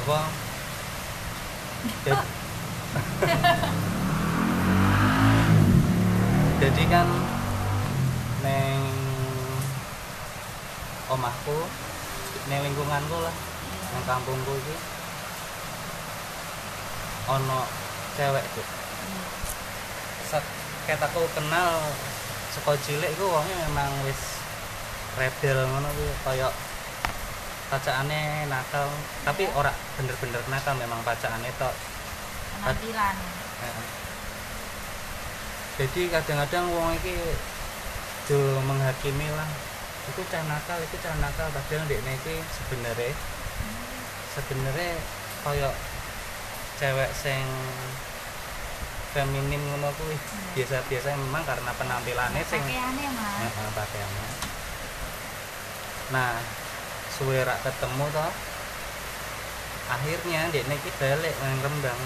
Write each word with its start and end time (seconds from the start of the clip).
apa? 0.00 0.18
Jad- 2.08 2.32
jadi 6.64 6.82
kan 6.88 7.08
neng 8.40 8.80
omahku 11.12 11.58
neng 12.48 12.60
lingkunganku 12.64 13.16
lah 13.20 13.36
neng 13.92 14.04
kampungku 14.08 14.52
iki. 14.64 14.76
Ono 17.24 17.60
cewek 18.16 18.44
tuh 18.56 18.66
ket 20.84 21.00
aku 21.00 21.24
kenal 21.32 21.80
saka 22.52 22.76
cilik 22.84 23.08
iku 23.16 23.24
wonge 23.24 23.54
memang 23.64 23.88
wis 24.04 24.33
rebel 25.14 25.58
ngono 25.70 25.88
kuwi 25.94 26.12
kaya 26.26 26.48
pacaane 27.70 28.46
nakal. 28.50 28.86
Tapi 29.24 29.48
ora 29.54 29.72
bener-bener 29.98 30.42
nakal 30.50 30.74
memang 30.78 31.00
pacaane 31.02 31.50
tok. 31.58 31.74
Penampilan. 32.60 33.16
Jadi 35.74 36.00
kadang-kadang 36.06 36.70
wong 36.70 36.94
iki 37.02 37.18
do 38.30 38.38
menghakimi 38.62 39.26
lah 39.34 39.50
itu 40.06 40.22
cah 40.30 40.42
nakal 40.46 40.78
itu 40.78 40.96
cah 41.02 41.14
nakal. 41.18 41.50
Padahal 41.50 41.82
ndekne 41.86 42.14
iki 42.14 42.38
sebenarnya 42.46 43.10
sebenarnya 44.38 44.92
kaya 45.42 45.70
cewek 46.78 47.10
sing 47.14 47.42
feminim 49.14 49.62
ngono 49.62 49.90
kuwi. 49.98 50.14
Biasa-biasa 50.54 51.18
memang 51.18 51.42
karena 51.42 51.70
penampilannya 51.74 52.42
sing 52.46 52.62
pakaiannya 52.62 53.08
mas. 53.18 53.38
Heeh, 53.42 53.68
pakaiannya 53.74 54.43
nah 56.12 56.36
suwe 57.14 57.40
rak 57.40 57.62
ketemu 57.64 58.04
toh 58.12 58.32
akhirnya 59.84 60.48
ndekne 60.48 60.74
iki 60.80 60.90
balik 60.96 61.34
nang 61.44 61.60
Rembang. 61.60 62.00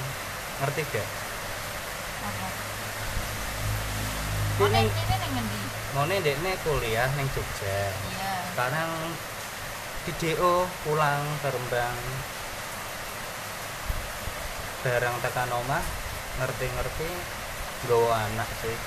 Ngerti 0.59 0.83
gak? 0.91 1.09
Dia 4.59 4.67
neng 4.67 4.75
neng- 4.75 4.91
ini 4.91 5.15
neng 5.15 5.31
ngendi? 5.39 5.61
Ndekne 5.95 6.51
kuliah 6.67 7.09
ning 7.15 7.27
Jogja. 7.31 7.79
Iya. 7.95 8.35
Sekarang 8.53 8.91
di 10.03 10.13
DO 10.19 10.67
pulang 10.83 11.23
ke 11.39 11.49
Rembang. 11.55 11.99
Barang 14.83 15.17
tekan 15.23 15.51
omah 15.55 15.85
ngerti-ngerti 16.43 17.11
nggawa 17.87 18.27
anak 18.31 18.51
sih. 18.63 18.79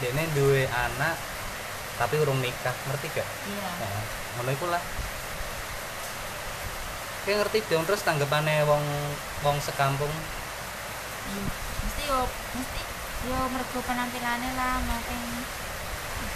Dene 0.00 0.24
duwe 0.32 0.64
anak 0.68 1.16
tapi 2.00 2.14
urung 2.20 2.40
nikah 2.40 2.74
ngerti 2.88 3.06
gak? 3.12 3.28
iya. 3.48 3.70
Nah, 3.80 4.02
ngono 4.38 4.50
iku 4.52 4.66
lah. 4.68 4.82
Kayak 7.22 7.46
ngerti 7.46 7.58
dong 7.70 7.84
terus 7.86 8.02
tanggapannya 8.02 8.66
wong 8.66 8.82
wong 9.46 9.56
sekampung? 9.62 10.10
Iya. 11.22 11.44
mesti 11.82 12.02
yo 12.08 12.20
mesti 12.26 12.80
yo 13.30 13.38
mergo 13.54 13.78
penampilannya 13.86 14.50
lah 14.58 14.76
makin 14.82 15.20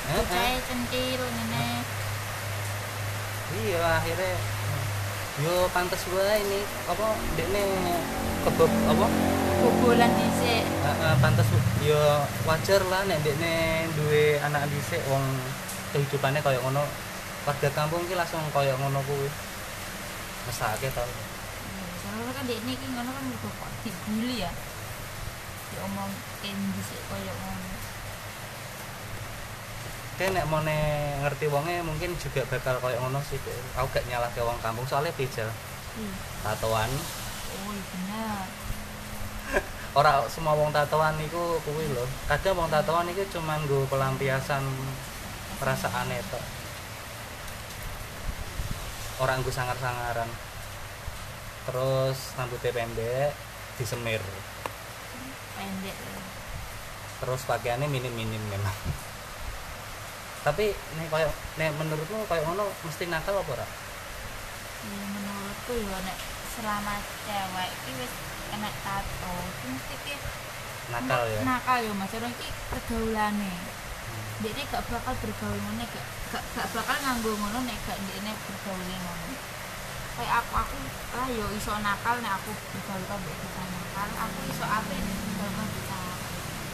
Eh, 0.06 0.22
bocahnya 0.22 0.62
centil 0.70 1.18
ngene. 1.18 1.66
Iya 3.58 3.82
akhirnya 3.98 4.34
yo 5.42 5.66
pantes 5.74 6.06
wae 6.14 6.38
ini. 6.38 6.60
Apa 6.86 7.06
dekne 7.34 7.64
kebab 8.46 8.70
apa 8.86 9.06
bobolan 9.60 10.10
dhisik. 10.12 10.64
Eh, 10.64 10.88
eh, 10.88 11.14
pantes 11.22 11.48
yo 11.82 12.00
wajar 12.48 12.82
lah 12.90 13.02
nek 13.06 13.22
dekne 13.22 13.86
duwe 13.96 14.38
anak 14.42 14.68
dhisik 14.68 15.02
wong 15.08 15.22
kehidupannya 15.94 16.40
kayak 16.42 16.62
ngono. 16.62 16.82
Warga 17.46 17.68
kampung 17.72 18.02
ki 18.10 18.18
langsung 18.18 18.42
kayak 18.50 18.76
ngono 18.80 19.00
kuwi. 19.06 19.28
Mesake 20.46 20.88
tau 20.94 21.06
soalnya 22.06 22.32
kan 22.38 22.46
dia 22.46 22.56
ini 22.62 22.78
ngono 22.78 23.10
kan 23.10 23.24
kok 23.28 23.70
dibully 23.82 24.46
ya. 24.46 24.50
Diomong 25.74 26.10
dhisik 26.42 27.00
koyo 27.10 27.32
ngono. 27.34 27.68
Kayak 30.16 30.32
nek 30.32 30.48
mau 30.48 30.64
ngerti 30.64 31.46
wonge 31.52 31.84
mungkin 31.84 32.16
juga 32.16 32.40
bakal 32.48 32.80
kayak 32.80 33.00
ngono 33.04 33.20
sih. 33.26 33.36
Aku 33.76 33.86
gak 33.92 34.06
nyalah 34.08 34.32
ke 34.32 34.40
wong 34.40 34.56
kampung 34.64 34.88
soalnya 34.88 35.12
bijal 35.12 35.50
Iya. 35.96 36.12
tatoan. 36.44 36.92
oh 36.92 37.72
iya 37.72 37.84
bener 37.88 38.44
Ora 39.96 40.28
semua 40.28 40.52
wong 40.52 40.76
tatoan 40.76 41.16
iku 41.24 41.56
kuwi 41.64 41.88
lho. 41.88 42.04
Kadang 42.28 42.60
wong 42.60 42.68
tatoan 42.68 43.08
iku 43.08 43.24
cuman 43.32 43.64
nggo 43.64 43.88
pelampiasan 43.88 44.60
perasaane 45.56 46.20
tok. 46.28 46.44
Orang 49.24 49.40
nggo 49.40 49.48
sangar-sangaran. 49.48 50.28
Terus 51.64 52.36
rambutnya 52.36 52.76
pendek, 52.76 53.32
disemir. 53.80 54.20
pendek 55.56 55.96
Terus 57.16 57.40
pakaiannya 57.48 57.88
minim-minim 57.88 58.44
memang. 58.52 58.76
Tapi 60.44 60.76
nih 60.76 61.08
kayak 61.08 61.32
nek 61.56 61.72
menurutmu 61.80 62.28
kayak 62.28 62.44
ngono 62.44 62.68
mesti 62.84 63.08
nakal 63.08 63.40
apa 63.40 63.50
ora? 63.56 63.66
ya 64.86 65.04
menurutku 65.10 65.72
ya 65.82 65.98
nek 66.06 66.18
selama 66.54 66.94
cewek 67.26 67.68
iki 67.74 67.90
wis 67.98 68.12
kena 68.56 68.72
tato 68.80 69.36
mesti 69.68 69.96
ki 70.00 70.14
Nakal 70.86 71.28
ya. 71.28 71.40
nakal 71.44 71.78
ya 71.84 71.92
mas. 71.92 72.14
Orang 72.16 72.32
iki 72.40 72.48
pergaulane 72.72 73.52
dia 74.40 74.52
ini 74.52 74.62
gak 74.68 74.84
bakal 74.88 75.16
bergaul 75.24 75.56
ngono 75.60 75.84
gak, 75.88 76.04
gak, 76.32 76.44
gak 76.56 76.68
bakal 76.76 76.96
nganggo 77.04 77.32
ngono 77.36 77.58
nek 77.68 77.76
gak 77.84 78.00
dia 78.00 78.16
ini 78.16 78.32
bergaul 78.32 78.80
ngono. 78.80 79.34
Kayak 80.16 80.40
aku 80.40 80.52
aku 80.56 80.76
lah 81.20 81.28
yo 81.28 81.46
iso 81.52 81.72
nakal 81.84 82.16
nek 82.24 82.32
aku 82.40 82.48
bergaul 82.72 83.02
kan 83.04 83.18
mbek 83.20 83.36
kita 83.44 83.62
nakal. 83.68 84.08
Aku 84.24 84.38
iso 84.48 84.64
apa 84.64 84.88
nek 84.88 85.16
bergaul 85.20 85.52
kan 85.52 85.68
kita 85.76 86.00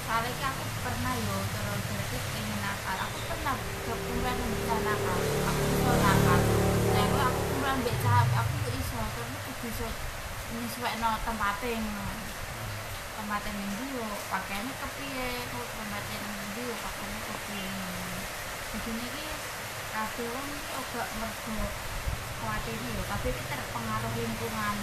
soalnya 0.03 0.31
ki 0.37 0.45
aku 0.45 0.63
pernah 0.85 1.15
yo 1.17 1.37
terus 1.51 1.83
berarti 1.89 2.17
pengen 2.31 2.59
nakal. 2.63 2.97
Aku 3.11 3.17
pernah 3.27 3.55
kekumpulan 3.59 4.37
yang 4.39 4.51
bisa 4.55 4.77
nakal. 4.87 5.19
Aku 5.51 5.63
iso 5.67 5.93
nakal. 5.99 6.41
Nah 6.95 7.03
aku 7.27 7.41
kumpulan 7.43 7.77
mbek 7.83 7.97
cahap. 8.07 8.27
Aku 8.39 8.55
iso 8.71 8.99
terus 9.19 9.35
aku 9.51 9.67
iso 9.67 9.89
nyesuaino 10.53 11.11
tempatnya 11.25 11.81
ngono 11.81 12.05
tempatnya 13.17 13.53
minggu 13.57 13.85
yo 13.97 14.09
pakaiannya 14.29 14.73
kepiye 14.77 15.29
kok 15.49 15.69
tempatnya 15.81 16.17
minggu 16.29 16.61
yo 16.69 16.77
pakaiannya 16.77 17.21
kepiye 17.25 17.73
jadi 18.73 18.91
ini 18.93 19.27
kabeh 19.93 20.29
wong 20.33 20.49
iki 20.53 20.73
ora 20.77 21.05
mergo 21.21 21.65
khawatir 22.41 22.77
yo 22.85 23.03
kabeh 23.09 23.31
iki 23.33 23.43
terpengaruh 23.49 24.13
lingkungan 24.17 24.77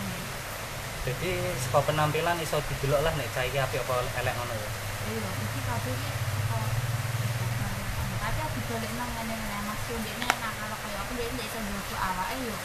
Jadi 1.00 1.31
saka 1.63 1.80
penampilan 1.90 2.38
iso 2.44 2.59
didelok 2.59 3.01
lah 3.01 3.13
nek 3.16 3.31
cah 3.31 3.47
iki 3.47 3.56
apik 3.56 3.81
apa 3.88 4.03
elek 4.19 4.36
ngono 4.36 4.51
ya. 4.51 4.69
iya 5.09 5.30
iki 5.41 5.59
kabeh 5.63 5.94
iki 5.96 6.12
tapi 8.19 8.40
aku 8.46 8.59
balik 8.68 8.91
nang 9.00 9.09
ngene 9.16 9.34
ngene 9.34 9.57
mas. 9.63 9.81
Yo 9.90 9.96
ndekne 9.96 10.28
nak 10.28 10.53
kalau 10.59 10.78
kaya 10.86 10.97
aku 11.01 11.12
ndekne 11.18 11.34
ndek 11.40 11.47
iso 11.50 11.59
njogo 11.66 11.96
awake 11.97 12.36
yo 12.46 12.57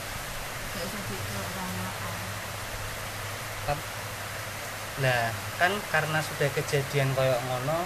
gak 0.75 0.83
iso 0.83 0.99
dikelok 1.09 1.49
banget 1.55 2.34
Tap- 3.65 3.93
Nah, 4.95 5.27
kan 5.59 5.75
karena 5.91 6.23
sudah 6.23 6.47
kejadian 6.55 7.11
koyo 7.19 7.35
ngono 7.35 7.83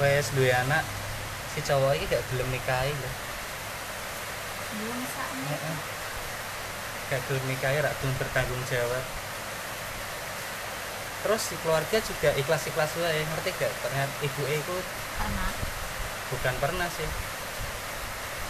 wes 0.00 0.32
duwe 0.32 0.48
anak 0.48 0.80
si 1.52 1.60
cowok 1.60 1.92
iki 2.00 2.08
gak 2.08 2.24
gelem 2.32 2.48
nikahi 2.48 2.88
yo 2.96 3.10
mesakne 4.96 5.44
Heeh. 5.52 5.76
Gak 7.12 7.20
gelem 7.28 7.44
nikahi 7.52 7.84
rak 7.84 7.92
gelem 8.00 8.16
bertanggung 8.16 8.64
jawab. 8.64 9.04
Terus 11.22 11.42
si 11.44 11.54
keluarga 11.60 11.98
juga 12.00 12.30
ikhlas-ikhlas 12.34 12.96
wae, 12.96 13.20
ngerti 13.28 13.50
gak? 13.60 13.72
Ternyata 13.84 14.14
ibu 14.24 14.42
iku 14.48 14.76
pernah 15.20 15.50
bukan 16.32 16.54
pernah 16.56 16.88
sih. 16.88 17.08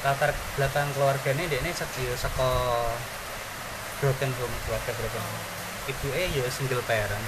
Latar 0.06 0.31
belakang 0.54 0.88
keluarganya 0.94 1.50
dia 1.50 1.58
ini 1.58 1.75
sekiyo 1.75 2.14
saka 2.14 2.50
broken 4.02 4.34
home, 4.34 4.56
keluarga 4.66 4.90
broken 4.99 5.22
home. 5.22 5.46
Ibu 5.87 6.06
e 6.10 6.25
ya 6.34 6.43
single 6.50 6.82
parent. 6.90 7.26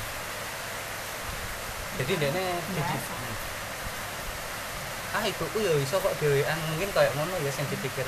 Jadi 2.03 2.13
dia 2.19 2.31
Biasa. 2.35 2.99
ah 5.15 5.23
ibuku 5.23 5.63
ya 5.63 5.71
iso 5.79 6.03
kok 6.03 6.19
dhewean 6.19 6.59
mungkin 6.75 6.91
kayak 6.91 7.15
ngono 7.15 7.39
ya 7.39 7.51
sing 7.55 7.63
dipikir 7.71 8.03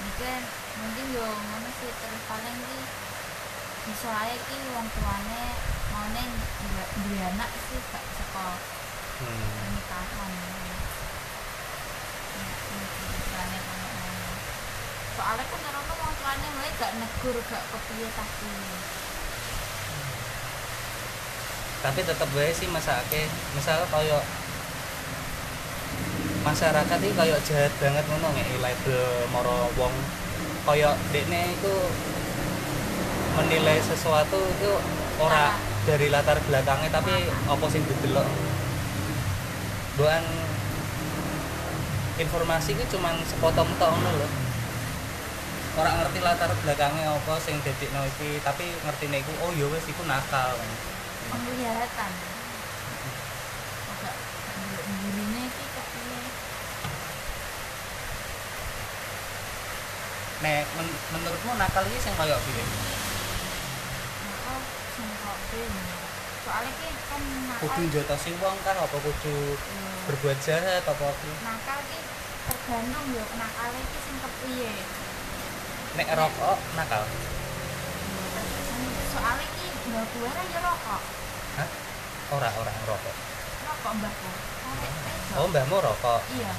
mungkin 0.00 0.40
mungkin 0.80 1.06
yo 1.12 1.28
ngono 1.28 1.68
sih 1.76 1.92
terus 1.92 2.24
paling 2.24 2.56
ki 2.56 2.78
bisa 3.92 4.08
aja 4.08 4.32
ki 4.32 4.56
wong 4.72 4.88
tuane 4.96 5.44
maune 5.92 6.24
duwe- 7.04 7.28
anak 7.36 7.52
sih 7.68 7.76
gak 7.92 8.00
saka 8.16 8.48
hmm. 9.20 9.52
pernikahan 9.60 10.32
ngono 10.32 10.68
soalnya 15.18 15.42
kan 15.50 15.62
orang 15.66 15.82
wong 15.98 16.14
tuane 16.22 16.46
mulai 16.54 16.70
gak 16.78 16.92
negur 16.94 17.36
gak 17.50 17.64
kepiye 17.74 18.08
tapi. 18.14 18.50
Tapi 21.82 22.00
tetep 22.06 22.30
wae 22.38 22.54
sih 22.54 22.70
masake. 22.70 23.26
Misal 23.58 23.82
kaya 23.90 24.22
masyarakat 26.46 26.98
iki 27.02 27.14
kayak 27.18 27.42
jahat 27.42 27.74
banget 27.82 28.04
ngono 28.06 28.30
ngeki 28.30 28.56
label 28.62 29.02
moro 29.34 29.74
wong. 29.74 29.94
Kayak 30.62 30.94
dekne 31.10 31.58
itu 31.58 31.74
menilai 33.34 33.82
sesuatu 33.82 34.38
itu 34.38 34.72
ora 35.18 35.58
dari 35.82 36.14
latar 36.14 36.38
belakangnya 36.46 36.94
tapi 36.94 37.26
apa 37.26 37.66
sing 37.66 37.82
didelok? 37.82 38.28
Bukan 39.98 40.22
informasi 42.22 42.78
itu 42.78 42.84
cuman 42.94 43.18
sepotong 43.26 43.66
tok 43.82 43.90
ngono 43.98 44.46
ora 45.78 45.90
ngerti 45.94 46.18
latar 46.20 46.50
belakangnya 46.58 47.06
apa 47.14 47.34
sing 47.38 47.54
dadekno 47.62 48.00
iki 48.04 48.42
tapi 48.42 48.64
ngertine 48.82 49.22
iku 49.22 49.32
oh 49.44 49.50
ya 49.54 49.66
wis 49.70 49.86
iku 49.86 50.02
nakal. 50.04 50.58
Penglihatan 51.28 52.12
nek 60.38 60.64
men- 60.78 61.00
menurutmu 61.12 61.52
nakal 61.58 61.82
iki 61.84 61.98
sing 61.98 62.14
kaya 62.14 62.38
piye? 62.38 62.62
Maka 64.22 64.54
sing 64.94 65.08
kok 65.10 65.38
piye? 65.50 65.66
Soalnya 66.46 66.70
ki 66.78 66.88
kan 67.10 67.22
nakal. 67.50 67.62
Kudu 67.66 67.82
njotosi 67.90 68.30
wong 68.38 68.56
kan 68.62 68.76
apa 68.78 68.96
kudu 68.96 69.34
Iya. 69.58 69.90
berbuat 70.06 70.38
jahat 70.40 70.84
apa 70.86 71.04
apa 71.04 71.28
nakal 71.42 71.78
ki 71.90 71.98
tergantung 72.48 73.06
yo 73.12 73.24
nakal 73.34 73.70
iki 73.74 73.98
sing 73.98 74.16
kepiye 74.22 74.72
nek 75.98 76.14
rokok 76.14 76.58
nakal. 76.78 77.02
Soalnya 79.10 79.46
ki 79.58 79.66
mbak 79.90 80.06
gue 80.14 80.30
ra 80.30 80.42
ya 80.46 80.60
rokok. 80.62 81.02
Hah? 81.58 81.68
Ora 82.38 82.48
ora 82.54 82.72
rokok. 82.86 83.16
Rokok 83.66 83.92
mbakku 83.98 84.30
Arek 84.68 84.92
wedok. 84.94 85.38
oh 85.42 85.46
mbahmu 85.50 85.76
rokok? 85.82 86.20
Iya. 86.38 86.54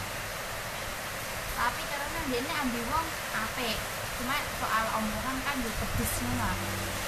Tapi 1.55 1.81
karena 1.87 2.19
dia 2.27 2.39
ini 2.43 2.51
ambil 2.51 2.83
wong 2.91 3.07
apik. 3.31 3.79
Cuma 4.19 4.35
soal 4.59 4.85
omongan 4.99 5.37
kan 5.47 5.55
yo 5.63 5.71
pedes 5.71 6.13
ngono. 6.19 6.49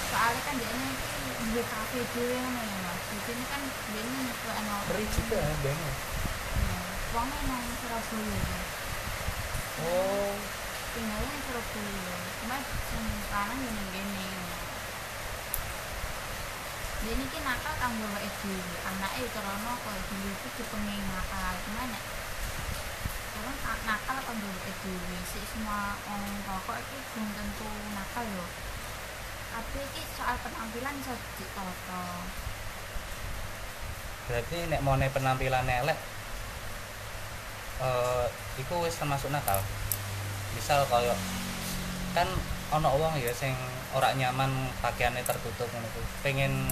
Soalnya 0.07 0.41
kan 0.47 0.55
dia 0.55 0.71
ini 0.71 0.89
di 1.51 1.61
kafe 1.67 1.99
dhewe 2.15 2.35
ngono 2.39 2.61
ya 2.63 2.77
mas. 2.79 2.99
Di 3.11 3.17
sini 3.27 3.43
kan 3.51 3.61
dia 3.91 4.01
ini 4.07 4.31
ke 4.31 4.51
eno 4.55 4.75
Ngeri 4.87 5.05
juga 5.19 5.39
mbahmu 5.59 5.89
wongnya 7.11 7.39
nang 7.43 7.63
Surabaya. 7.83 8.39
Ya 8.39 8.59
oh 9.83 10.60
tinggalnya 10.91 11.27
nang 11.31 11.43
Surabaya. 11.47 12.17
Cuma 12.41 12.55
yo 13.59 13.69
ning 13.71 13.89
kene 13.91 14.27
dia 17.01 17.17
ini 17.17 17.25
kan 17.33 17.41
nakal 17.41 17.73
kanggo 17.81 18.05
awake 18.13 18.29
dhewe 18.45 18.77
anake 18.85 19.25
karena 19.33 19.73
koyo 19.73 20.01
dulu 20.05 20.27
itu 20.29 20.47
dipenging 20.61 21.01
nakal. 21.09 21.53
Cuma 21.65 21.81
nek 21.89 22.03
orang 23.41 23.57
nakal 23.89 24.17
kanggo 24.21 24.47
awake 24.47 24.73
dhewe 24.85 25.17
sik 25.25 25.43
semua 25.49 25.97
orang 26.05 26.35
rokok 26.45 26.77
iki 26.77 26.97
belum 27.09 27.29
tentu 27.33 27.69
nakal 27.97 28.25
yo. 28.27 28.45
Tapi 29.51 29.79
iki 29.81 30.01
soal 30.13 30.37
penampilan 30.45 30.95
iso 31.01 31.13
ditata 31.41 32.05
berarti 34.31 34.57
nek 34.71 34.79
mau 34.79 34.95
penampilan 34.95 35.67
elek 35.67 35.99
eh 37.83 38.25
iku 38.63 38.85
wis 38.85 38.95
termasuk 38.95 39.27
nakal 39.27 39.59
misal 40.55 40.83
kaya 40.87 41.15
kan 42.11 42.27
ono 42.71 42.89
wong 42.95 43.19
ya 43.19 43.31
sing 43.35 43.51
ora 43.91 44.15
nyaman 44.15 44.71
pakaiannya 44.79 45.23
tertutup 45.27 45.67
ngono 45.67 45.87
pengen 46.23 46.71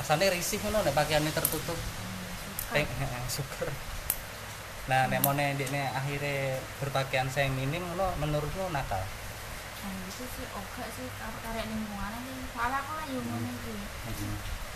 asane 0.00 0.32
risih 0.32 0.58
ngono 0.64 0.82
nek 0.82 0.96
pakaiannya 0.96 1.32
tertutup. 1.32 1.76
Peng, 2.72 2.88
syukur 3.36 3.68
nah 4.90 5.06
nek 5.06 5.22
mau 5.22 5.30
ndekne 5.30 5.94
akhirnya 5.94 6.58
berpakaian 6.82 7.30
sing 7.30 7.54
minim 7.54 7.84
ngono 7.92 8.18
menurutmu 8.18 8.66
nakal? 8.74 8.98
Nah, 8.98 9.94
itu 10.10 10.24
sih 10.26 10.46
oke 10.50 10.82
sih 10.94 11.06
karo 11.20 11.36
karek 11.44 11.70
lingkungan 11.70 12.18
sih 12.26 12.34
soalnya 12.50 12.78
aku 12.82 12.92
lah 12.98 13.06
yang 13.06 13.22
ngono 13.22 13.50
iki. 13.52 13.74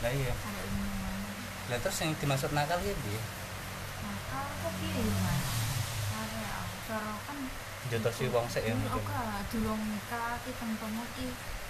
Lah 0.04 0.12
iya. 0.14 0.32
Karek 0.34 0.62
lingkungan 0.62 1.14
lah 1.66 1.78
terus 1.82 1.98
yang 1.98 2.10
dimaksud 2.22 2.50
nakal 2.54 2.78
ya 2.84 2.94
piye? 2.94 3.20
Nakal 4.04 4.46
kok 4.46 4.72
piye 4.78 5.02
mas 5.26 5.55
cara 6.86 7.14
kan 7.26 7.38
jotosi 7.86 8.24
wong 8.30 8.46
sik 8.46 8.62
ya 8.66 8.74
Ini 8.74 8.80
mungkin 8.82 9.02
oke 9.02 9.20
durung 9.50 9.82
nikah 9.82 10.38
ki 10.42 10.50
tempemu 10.54 11.02
ki 11.14 11.28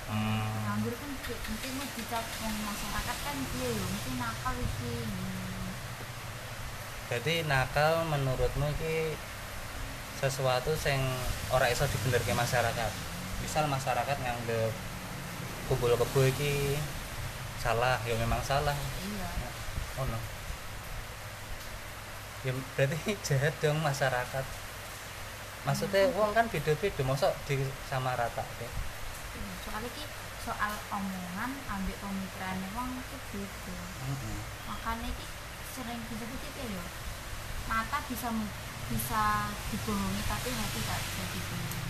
hmm. 0.09 0.49
nganggur 0.65 0.95
kan 0.97 1.11
ki- 1.25 1.41
mesti 1.45 1.69
mau 1.77 1.87
dicap 1.93 2.25
wong 2.41 2.55
masyarakat 2.65 3.17
kan 3.21 3.37
piye 3.53 3.69
yo 3.73 3.85
mesti 3.85 4.11
nakal 4.17 4.57
iki 4.57 4.95
Hmm. 5.07 5.73
Jadi 7.07 7.47
nakal 7.47 8.03
menurutmu 8.11 8.67
iki 8.75 9.15
sesuatu 10.19 10.75
sing 10.75 10.99
ora 11.55 11.71
iso 11.71 11.87
dibenerke 11.87 12.35
masyarakat. 12.35 12.91
Misal 13.47 13.71
masyarakat 13.71 14.17
nganggep 14.19 14.75
kumpul 15.71 15.95
kebo 15.95 16.21
iki 16.27 16.75
salah, 17.63 18.03
ya 18.03 18.15
memang 18.19 18.43
salah. 18.43 18.75
iya 19.07 19.31
Oh 19.95 20.07
no. 20.11 20.19
Ya 22.43 22.51
berarti 22.75 23.15
jahat 23.31 23.55
dong 23.63 23.79
masyarakat. 23.87 24.45
Maksudnya 25.67 26.07
uang 26.15 26.31
kan 26.31 26.47
beda-beda, 26.47 27.03
mosok 27.03 27.35
di 27.51 27.59
sama 27.91 28.15
rata 28.15 28.47
Iya, 28.63 28.71
soalnya 29.67 29.91
ki 29.99 30.07
soal 30.47 30.73
omongan 30.95 31.51
ambek 31.67 31.99
pemikiran 31.99 32.63
wong 32.79 33.03
ki 33.11 33.19
beda. 33.35 33.75
Makanya 34.71 35.11
ki 35.11 35.27
sering 35.75 35.99
disebut 36.07 36.39
itu 36.39 36.63
ya 36.71 36.87
mata 37.67 37.99
bisa 38.07 38.31
bisa 38.87 39.51
dibohongi 39.75 40.23
tapi 40.31 40.49
hati 40.55 40.81
tak 40.87 41.01
bisa 41.03 41.23
dibohongi. 41.35 41.83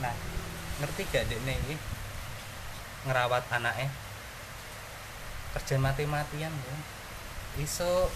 Nah, 0.00 0.14
ngerti 0.80 1.02
gak 1.12 1.28
dek 1.28 1.40
iki 1.44 1.76
ngerawat 3.04 3.44
anaknya? 3.52 3.92
Kerja 5.52 5.76
mati-matian 5.76 6.50
ya. 6.50 6.76
Iso 7.56 8.10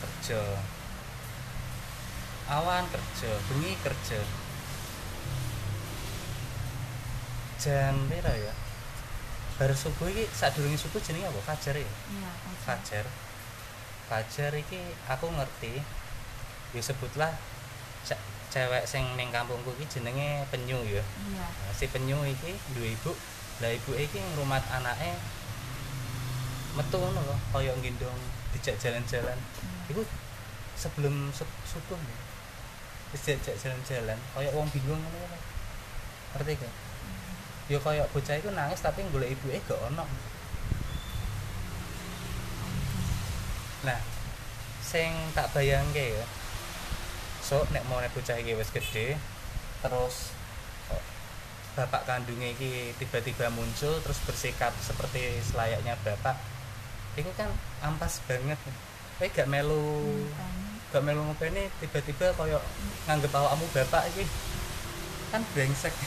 kerja. 0.00 0.40
Awan 2.48 2.84
kerja 2.88 3.30
bengi 3.46 3.72
kerja. 3.78 4.20
Jam 7.58 7.94
pira 8.08 8.32
ya? 8.32 8.54
Baru 9.58 9.74
subuh 9.74 10.06
iki 10.06 10.24
sadurunge 10.30 10.78
subuh 10.78 11.02
jenenge 11.02 11.26
apa? 11.26 11.40
Fajar 11.44 11.74
ya? 11.76 11.90
Iya 12.08 12.30
fajar. 12.62 13.04
Fajar. 14.06 14.52
Iki 14.54 14.80
aku 15.10 15.26
ngerti. 15.28 15.82
Ya 16.72 16.80
sebutlah 16.80 17.34
ce- 18.06 18.20
cewek 18.48 18.86
sing 18.86 19.02
ning 19.18 19.28
kampungku 19.28 19.74
iki 19.76 19.98
jenenge 19.98 20.46
penyu 20.48 20.78
ya. 20.86 21.02
Iya. 21.02 21.46
Si 21.74 21.90
penyu 21.90 22.22
iki 22.24 22.54
duwe 22.72 22.94
ibu. 22.94 23.12
Lah 23.58 23.74
ibu 23.74 23.92
iki 23.92 24.22
ngrumat 24.32 24.62
anake 24.70 25.18
metu 26.76 26.96
ngono 27.00 27.20
lho 27.24 27.36
kaya 27.54 27.72
nggendong 27.78 28.18
dijak 28.56 28.76
jalan-jalan. 28.80 29.38
Iya. 29.38 29.92
iku 29.94 30.02
sebelum 30.76 31.32
su- 31.32 31.60
subuh 31.64 31.96
wis 33.14 33.22
dijak 33.24 33.56
jalan-jalan 33.56 34.18
kaya 34.36 34.50
wong 34.52 34.68
bingung 34.72 35.00
ngono 35.00 35.16
lho. 35.16 35.38
Ngerti 36.36 36.60
gak? 36.60 36.74
Ya 37.68 37.78
kaya 37.80 38.04
bocah 38.12 38.34
iku 38.36 38.52
nangis 38.52 38.84
tapi 38.84 39.04
golek 39.08 39.32
ibuke 39.32 39.60
gak 39.64 39.80
ono. 39.92 40.04
Nah 43.84 44.00
sing 44.88 45.12
tak 45.36 45.52
bayangke 45.52 46.16
ya 46.16 46.24
so 47.44 47.60
nek 47.72 47.84
mau 47.92 48.00
nek 48.00 48.12
bocah 48.16 48.40
iki 48.40 48.56
wis 48.56 48.72
gede 48.72 49.20
terus 49.84 50.32
bapak 51.76 52.08
kandungnya 52.08 52.56
iki 52.56 52.96
tiba-tiba 52.96 53.52
muncul 53.52 54.00
terus 54.00 54.18
bersikap 54.24 54.72
seperti 54.80 55.38
selayaknya 55.44 55.94
bapak 56.02 56.40
itu 57.16 57.30
kan 57.38 57.48
ampas 57.80 58.20
banget. 58.28 58.58
Kowe 59.18 59.26
gak 59.30 59.48
melu 59.50 60.04
Makanya, 60.28 60.68
gak 60.92 61.02
melu 61.06 61.20
ngopeni 61.24 61.70
tiba-tiba 61.80 62.34
koyo 62.36 62.58
nganggep 63.08 63.32
awakmu 63.32 63.64
bapak 63.72 64.10
iki. 64.12 64.24
Kan 65.32 65.42
brengsek. 65.54 65.94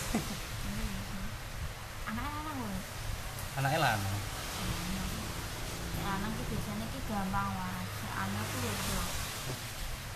Anaknya 3.51 3.79
lanang 3.83 4.31
anak 6.11 6.31
ki 6.35 6.43
biasanya 6.51 6.85
ki 6.91 6.99
gampang 7.07 7.49
mas. 7.55 7.87
Tuh 8.51 9.07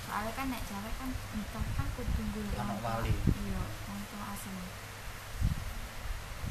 soalnya 0.05 0.31
kan 0.37 0.47
nek 0.51 0.63
cewek 0.67 0.93
kan 0.99 1.09
nikah 1.35 1.65
kan 1.75 1.87
kudu 1.95 2.41
Anak 2.55 2.77
wali. 2.83 3.13
iya 3.15 3.63
wong 3.87 3.99
tua 4.11 4.25
asli. 4.35 4.65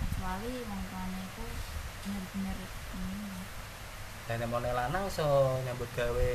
Kecuali 0.00 0.52
wong 0.68 0.80
tuane 0.88 1.18
iku 1.28 1.44
bener-bener 2.04 2.58
ini 2.96 3.32
dan 4.24 4.40
yang 4.40 4.48
mau 4.48 4.56
lanang 4.56 5.04
so 5.12 5.60
nyambut 5.68 5.84
gawe 5.92 6.32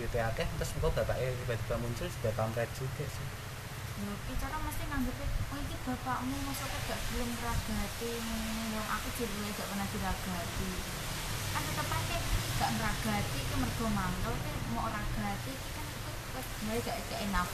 duitnya 0.00 0.32
akeh 0.32 0.48
terus 0.56 0.72
kok 0.80 0.96
bapaknya 0.96 1.28
tiba-tiba 1.44 1.76
muncul 1.76 2.08
juga 2.08 2.30
kampret 2.32 2.70
juga 2.72 3.04
sih. 3.04 3.26
Ki 3.98 4.32
cara 4.40 4.56
mesti 4.64 4.84
nganggepe 4.88 5.26
oh 5.52 5.58
iki 5.60 5.76
bapakmu 5.84 6.36
masa 6.48 6.64
kok 6.64 6.80
gak 6.88 7.00
belum 7.12 7.28
ngene 7.36 8.24
lho 8.72 8.80
aku 8.80 9.08
jadi 9.20 9.36
gak 9.52 9.68
pernah 9.68 9.86
diragati. 9.92 10.70
Kan 11.52 11.62
tetep 11.68 11.88
aja 11.92 12.16
gak 12.56 12.70
ngeragati 12.80 13.38
ke 13.44 13.54
mergo 13.60 13.86
mangkel 13.92 14.32
ke 14.32 14.52
mau 14.72 14.88
ragati 14.88 15.52
ki 15.52 15.68
kan 15.76 15.86
gawe 16.64 16.78
gak 16.80 16.96
gak 17.12 17.20
enak. 17.28 17.48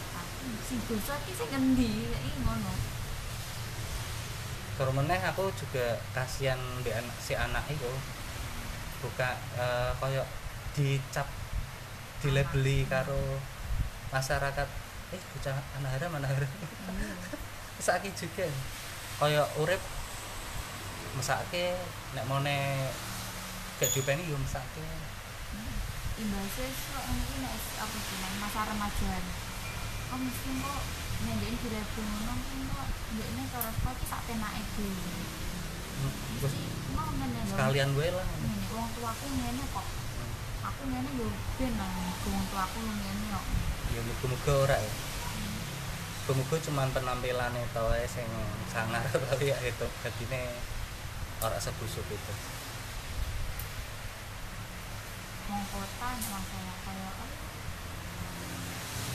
Sing 0.70 0.78
dosa 0.86 1.18
ki 1.26 1.32
sing 1.34 1.50
ngendi 1.50 2.14
iki 2.14 2.30
ngono. 2.46 2.74
Terus 4.78 4.94
meneh 4.94 5.18
aku 5.18 5.50
juga 5.58 5.98
kasihan 6.14 6.62
di 6.86 6.94
anak 6.94 7.16
si 7.18 7.34
anak 7.34 7.66
itu 7.70 7.90
dibuka 9.04 9.36
e, 9.36 9.60
eh, 9.60 9.90
koyo 10.00 10.24
dicap 10.72 11.28
dilebeli 12.24 12.88
karo 12.88 13.36
masyarakat. 14.08 14.68
Eh 15.12 15.20
bocah 15.36 15.60
anak 15.76 15.90
haram 16.00 16.16
anak 16.16 16.32
haram 16.32 16.48
hmm. 16.48 17.12
sakit 17.84 18.16
juga. 18.16 18.48
Koyo 19.20 19.44
urip 19.60 19.82
mesake 21.20 21.76
nek 22.16 22.24
mau 22.24 22.40
nek 22.40 22.88
gak 23.76 23.92
diupeni 23.92 24.24
yo 24.24 24.40
mesake. 24.40 24.80
Hmm. 24.80 25.76
Imbasnya 26.24 26.64
e, 26.64 26.72
so 26.72 26.96
ini 27.04 27.44
nek 27.44 27.54
aku 27.84 27.96
cuma 28.08 28.28
masa 28.40 28.72
remajaan 28.72 29.24
oh, 29.28 30.16
kok 30.16 30.16
hmm, 30.16 30.24
mesti 30.24 30.50
kok 30.64 30.80
nyanyiin 31.28 31.56
di 31.60 31.68
rap 31.76 31.88
pun 31.92 32.08
kok 32.24 32.88
gak 33.20 33.28
ini 33.36 33.42
kok 33.52 33.68
tuh 34.00 34.06
sak 34.08 34.20
tenar 34.24 34.52
itu 34.56 34.88
sekalian 37.54 37.88
gue 37.94 38.08
lah. 38.10 38.26
Hmm. 38.26 38.63
Wong 38.74 38.88
tuaku 38.98 39.26
ngene 39.30 39.64
kok. 39.70 39.86
Aku 40.66 40.82
ngene 40.90 41.10
yo 41.14 41.28
ben 41.56 41.72
nang 41.78 41.92
wong 42.26 42.44
tuaku 42.50 42.78
ngene 42.82 43.24
kok. 43.30 43.44
Ya 43.94 44.00
muga-muga 44.02 44.52
ora 44.66 44.76
ya. 44.82 44.92
Muga-muga 46.26 46.56
cuman 46.58 46.90
penampilannya 46.90 47.62
tau 47.70 47.94
ae 47.94 48.06
sing 48.10 48.26
sangar 48.66 49.06
tapi 49.30 49.54
ya 49.54 49.58
itu 49.62 49.86
dadine 50.02 50.58
ora 51.38 51.58
sebusuk 51.62 52.06
itu. 52.10 52.34
Wong 55.46 55.62
kota 55.70 56.08
nang 56.18 56.44
kaya 56.50 56.74
kaya 56.82 57.10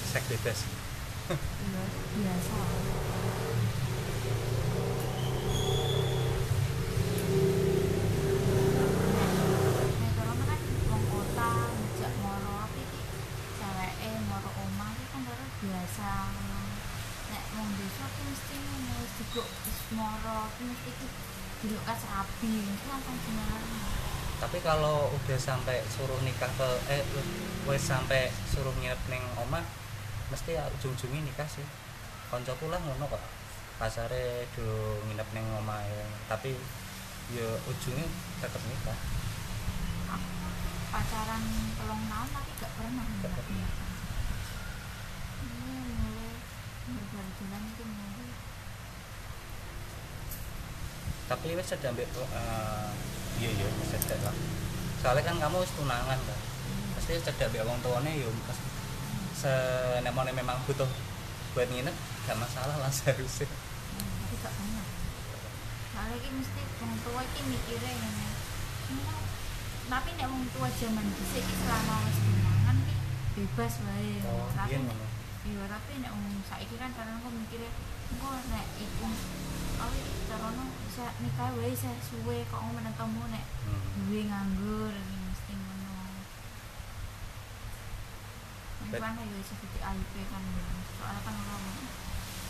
sek 0.10 0.24
bebas. 0.26 0.60
Biasa 1.30 3.09
mesti 20.60 20.92
rabi 22.10 22.52
itu 22.64 22.86
langsung 22.90 23.18
tapi 24.40 24.64
kalau 24.64 25.12
udah 25.12 25.36
sampai 25.36 25.84
suruh 25.92 26.16
nikah 26.24 26.48
ke 26.56 26.70
eh 26.88 27.04
wes 27.68 27.84
sampai 27.84 28.32
suruh 28.48 28.72
nginep 28.80 29.02
ning 29.12 29.20
omah 29.36 29.60
mesti 30.32 30.56
ya 30.56 30.64
ujung-ujungnya 30.80 31.28
nikah 31.28 31.44
sih. 31.44 31.68
Koncoku 32.32 32.72
lah 32.72 32.80
ngono 32.80 33.04
kok. 33.12 33.20
Pasare 33.76 34.48
do 34.56 35.04
nginep 35.12 35.30
ning 35.36 35.46
omah 35.60 35.84
tapi 36.32 36.56
ya 37.36 37.48
ujungnya 37.68 38.08
tetep 38.40 38.64
nikah. 38.64 38.96
Pacaran 40.90 41.44
telung 41.78 42.04
tahun 42.10 42.30
tapi 42.34 42.52
gak 42.58 42.72
pernah 42.80 43.06
Gak 43.22 43.32
pernah. 43.36 43.72
Ini 45.44 45.76
mulai 46.00 46.32
berbaru 46.88 47.32
jalan 47.38 47.62
itu 47.76 47.84
mulai 47.86 48.30
tapi 51.30 51.54
wes 51.54 51.70
sedang 51.70 51.94
ambek 51.94 52.10
eh, 52.10 52.90
iya 53.38 53.50
iya 53.54 53.66
wis 53.70 53.94
cedek 53.94 54.18
lah. 54.26 54.34
Soalnya 54.98 55.30
kan 55.30 55.38
kamu 55.38 55.62
wis 55.62 55.70
tunangan 55.78 56.18
kan 56.18 56.40
pasti 56.98 57.22
cedek 57.22 57.54
ambek 57.54 57.70
wong 57.70 57.78
tuane 57.86 58.18
yo 58.18 58.34
pasti 58.50 58.66
se 59.38 59.54
nek 60.02 60.10
mone 60.18 60.34
memang 60.34 60.58
butuh 60.66 60.90
buat 61.54 61.70
nginep 61.70 61.94
gak 62.26 62.38
masalah 62.42 62.74
lah 62.82 62.90
seharusnya. 62.98 63.46
Hmm, 63.46 64.10
tapi 64.26 64.36
gak 64.42 64.54
pernah. 64.58 64.86
Soalnya 65.94 66.18
ini 66.18 66.30
mesti 66.42 66.62
wong 66.82 66.94
tua 67.06 67.22
ini 67.22 67.42
mikirnya 67.54 67.94
"Enggak." 68.90 69.22
tapi 69.90 70.10
nek 70.18 70.28
wong 70.34 70.44
tua 70.54 70.68
zaman 70.82 71.06
dhisik 71.14 71.46
iki 71.46 71.56
selama 71.62 71.96
wis 72.10 72.18
tunangan 72.26 72.78
ki 72.90 72.96
bebas 73.38 73.74
wae. 73.86 74.18
Oh 74.26 74.50
tapi 74.58 74.74
iya 74.74 74.78
nek. 74.82 74.98
ngono 74.98 75.06
iya 75.46 75.64
tapi 75.70 75.92
nek 76.02 76.10
wong 76.10 76.42
saiki 76.50 76.76
kan 76.82 76.90
karena 76.98 77.22
aku 77.22 77.30
mikirnya 77.38 77.70
engko 78.18 78.30
nek 78.50 78.66
iku 78.82 79.08
aku 79.78 79.94
iki 79.94 80.20
bisa 81.00 81.16
nikah 81.24 81.56
wae 81.56 81.72
saya 81.72 81.96
suwe 82.04 82.44
kok 82.52 82.60
ngomong 82.60 82.84
ketemu 82.84 83.24
nek 83.32 83.46
duwe 84.04 84.20
nganggur 84.28 84.92
iki 84.92 85.16
mesti 85.32 85.54
ngono 85.56 85.96
Ini 88.84 88.92
Bet- 88.92 89.00
kan 89.00 89.16
ya 89.16 89.24
bisa 89.32 89.54
jadi 89.64 89.80
AIP 89.80 90.14
kan 90.28 90.44
soalnya 91.00 91.20
kan 91.24 91.36
orang 91.40 91.64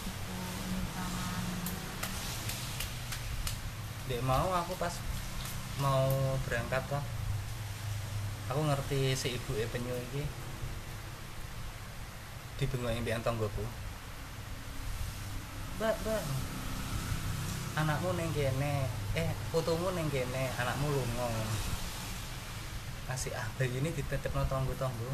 itu 0.02 0.38
nikahan 0.74 1.46
Dek 4.10 4.22
mau 4.26 4.50
aku 4.50 4.74
pas 4.82 4.98
mau 5.78 6.10
berangkat 6.50 6.90
lah 6.90 7.06
aku 8.50 8.66
ngerti 8.66 9.14
si 9.14 9.38
ibu 9.38 9.54
e 9.62 9.70
penyu 9.70 9.94
iki. 10.10 10.26
Dibengok 12.58 12.98
mbiyen 12.98 13.22
tanggoku 13.22 13.62
Mbak, 15.78 15.96
mbak 16.02 16.22
anakmu 17.80 18.16
neng 18.20 18.30
kene. 18.36 18.92
Eh 19.16 19.30
fotomu 19.56 19.96
neng 19.96 20.12
kene 20.12 20.52
anakmu 20.60 20.92
lunga. 20.92 21.28
Kasih 23.10 23.34
ah 23.34 23.48
bayi 23.58 23.82
ini 23.82 23.90
dititip 23.90 24.30
no 24.38 24.46
tonggo 24.46 24.78
tonggo 24.78 25.10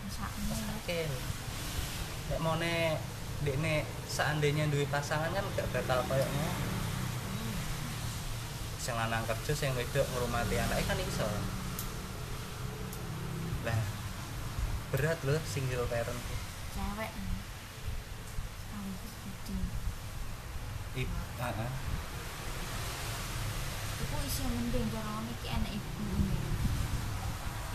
Masaknya 0.00 0.56
oke 0.80 1.00
nek 2.32 2.40
mau 2.40 2.56
ne 2.56 2.96
dekne 3.44 3.84
seandainya 4.08 4.72
duwe 4.72 4.88
pasangan 4.88 5.28
kan 5.28 5.44
gak 5.52 5.68
bakal 5.76 6.00
koyoknya 6.08 6.48
sing 8.80 8.96
lanang 8.96 9.28
kerja 9.28 9.52
sing 9.52 9.76
wedok 9.76 10.08
ngurmati 10.12 10.56
anaknya 10.56 10.88
kan 10.88 11.00
iso. 11.04 11.28
Lah 13.68 13.80
berat 14.88 15.20
loh 15.28 15.40
single 15.44 15.84
parent. 15.88 16.20
Cewek. 16.72 17.12
Sekaligus 18.56 19.12
gede 19.20 19.83
ibu 20.94 21.18
heeh 21.42 21.70
itu 23.94 24.16
isi 24.26 24.42
mending 24.46 24.84
cara 24.94 25.22
iki 25.26 25.46
enak 25.50 25.72
ibu 25.74 26.04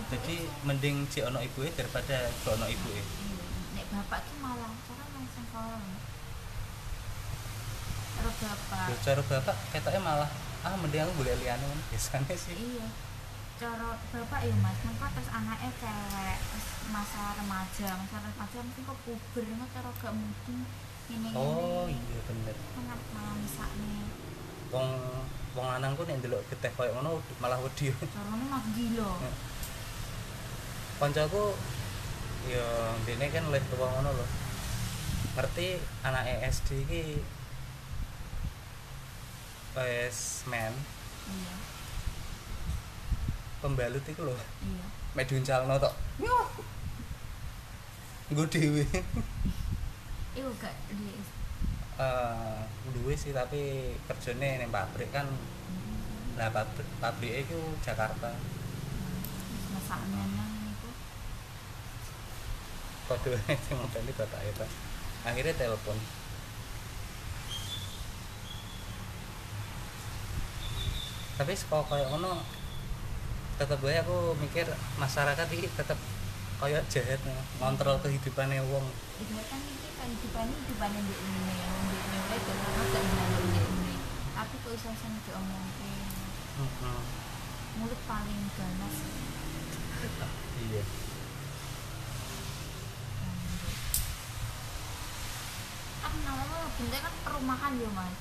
jadi 0.09 0.35
mending 0.65 0.95
si 1.11 1.19
ono 1.21 1.39
ibu 1.43 1.59
daripada 1.69 2.31
si 2.33 2.47
ono 2.49 2.65
ibu 2.65 2.89
Iya, 2.89 3.03
nek 3.77 3.85
bapak 3.93 4.19
ki 4.25 4.33
malah 4.41 4.73
cara 4.89 5.05
langsung 5.13 5.45
kalau 5.53 5.77
karo 8.19 8.31
bapak. 8.35 8.85
Cara 9.05 9.21
bapak 9.21 9.55
ketoknya 9.71 10.01
malah 10.01 10.29
ah 10.65 10.75
mending 10.75 11.05
aku 11.05 11.23
boleh 11.23 11.35
liane 11.39 11.67
biasanya 11.93 12.35
sih. 12.35 12.57
Iya. 12.57 12.87
Cara 13.61 13.95
bapak 14.11 14.39
ya 14.43 14.55
mas 14.63 14.79
mengko 14.81 15.05
terus 15.13 15.29
anaknya 15.29 15.69
cewek 15.77 16.37
terus 16.41 16.67
masa 16.89 17.21
remaja 17.37 17.89
masa 18.01 18.17
remaja 18.23 18.57
mungkin 18.65 18.83
kok 18.89 18.99
puber 19.05 19.45
nggak 19.45 19.69
cara 19.77 19.89
gak 20.01 20.13
mungkin 20.15 20.57
ini. 21.09 21.29
Oh 21.33 21.85
iya 21.89 22.19
bener. 22.29 22.55
Kan 22.55 22.85
malah 22.87 23.35
misaknya 23.41 24.05
wong 24.69 24.89
wong 25.57 25.65
lanangku 25.65 26.05
nek 26.05 26.21
ndelok 26.21 26.45
geteh 26.53 26.69
koyo 26.77 26.93
ngono 26.93 27.17
malah 27.41 27.57
wedi 27.57 27.89
caranya 27.89 28.45
mah 28.49 28.63
gila. 28.73 29.09
Ya. 29.25 29.31
koncoku 30.99 31.55
ya 32.51 32.91
dene 33.07 33.31
kan 33.31 33.47
oleh 33.49 33.61
tua 33.71 33.87
ngono 33.89 34.09
lho. 34.13 34.25
Ngerti 35.35 35.79
anak 36.03 36.27
SD 36.51 36.69
iki 36.85 37.03
wes 39.73 40.43
men. 40.45 40.73
Iya. 41.29 41.55
Pembalut 43.63 44.05
iku 44.05 44.21
lho. 44.27 44.35
Iya. 44.35 44.85
Mek 45.17 45.25
diuncalno 45.25 45.79
tok. 45.81 45.95
Nggo 48.29 48.45
dhewe 48.45 48.85
itu 50.39 50.51
gak 50.55 50.75
di 50.95 51.11
eh 51.99 52.63
duwe 52.95 53.11
sih 53.11 53.35
tapi 53.35 53.91
kerjane 54.07 54.63
ning 54.63 54.71
pabrik 54.71 55.11
kan. 55.11 55.27
Nah 56.39 56.47
pabrik 56.47 56.87
pabrik 57.03 57.43
iku 57.43 57.59
Jakarta. 57.83 58.31
Masaknya 59.75 60.23
nang 60.39 60.51
itu 60.63 60.89
kode 63.11 63.35
sing 63.67 63.75
modali 63.75 64.11
bapak 64.15 64.41
itu 64.47 64.65
akhirnya 65.27 65.59
telepon. 65.59 65.99
Tapi 71.35 71.51
kok 71.55 71.83
kayak 71.91 72.07
ngono 72.15 72.43
tetep 73.59 73.79
gue 73.83 73.91
aku 73.91 74.39
mikir 74.39 74.67
masyarakat 74.95 75.47
ini 75.51 75.67
tetep 75.75 75.99
kayak 76.59 76.83
jahat 76.91 77.19
ngontrol 77.55 77.95
kehidupannya 78.03 78.59
wong. 78.67 78.83
Ini 79.23 79.41
kehidupan 79.47 79.59
ini 79.63 80.55
kehidupan 80.59 80.91
yang 80.91 81.05
di 81.07 81.15
ini 81.15 81.43
yang 81.55 81.75
di 81.87 81.97
ini 82.03 82.17
wae 82.27 82.39
gak 82.43 82.57
sama 82.59 82.83
gak 82.83 83.03
njaluk 83.07 83.45
di 83.47 83.59
ini. 83.63 83.95
Tapi 84.35 84.55
kok 84.59 84.75
sing 84.83 85.13
diomongke 85.23 85.91
Heeh. 86.59 87.01
mulut 87.79 88.01
paling 88.03 88.41
ganas. 88.59 88.95
Iya. 90.59 90.83
Kan 96.03 96.13
namanya 96.27 96.67
bentar 96.75 96.99
kan 97.07 97.13
perumahan 97.23 97.73
ya 97.79 97.89
mas. 97.95 98.15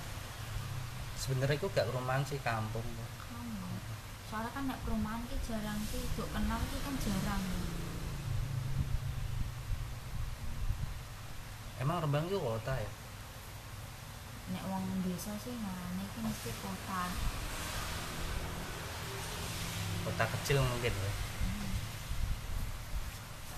Sebenarnya 1.19 1.59
itu 1.59 1.67
gak 1.75 1.91
rumahan 1.91 2.23
sih 2.23 2.39
kampung. 2.39 2.87
Kamu 3.19 3.67
soalnya 4.31 4.51
kan 4.55 4.63
nek 4.71 4.79
perumahan 4.87 5.27
ki 5.27 5.37
jarang 5.43 5.81
ki 5.91 5.99
duk 6.15 6.29
kenal 6.31 6.61
ki 6.71 6.79
kan 6.87 6.95
jarang 7.03 7.43
emang 11.79 12.03
Rembang 12.03 12.25
itu 12.27 12.39
kota 12.39 12.75
ya? 12.75 12.91
Nek 14.49 14.65
wong 14.67 14.85
desa 15.05 15.37
sih 15.37 15.53
ngarane 15.53 16.05
ki 16.09 16.19
mesti 16.25 16.51
kota. 16.59 17.03
Kota 20.05 20.25
kecil 20.25 20.59
mungkin 20.59 20.93
ya? 20.95 21.13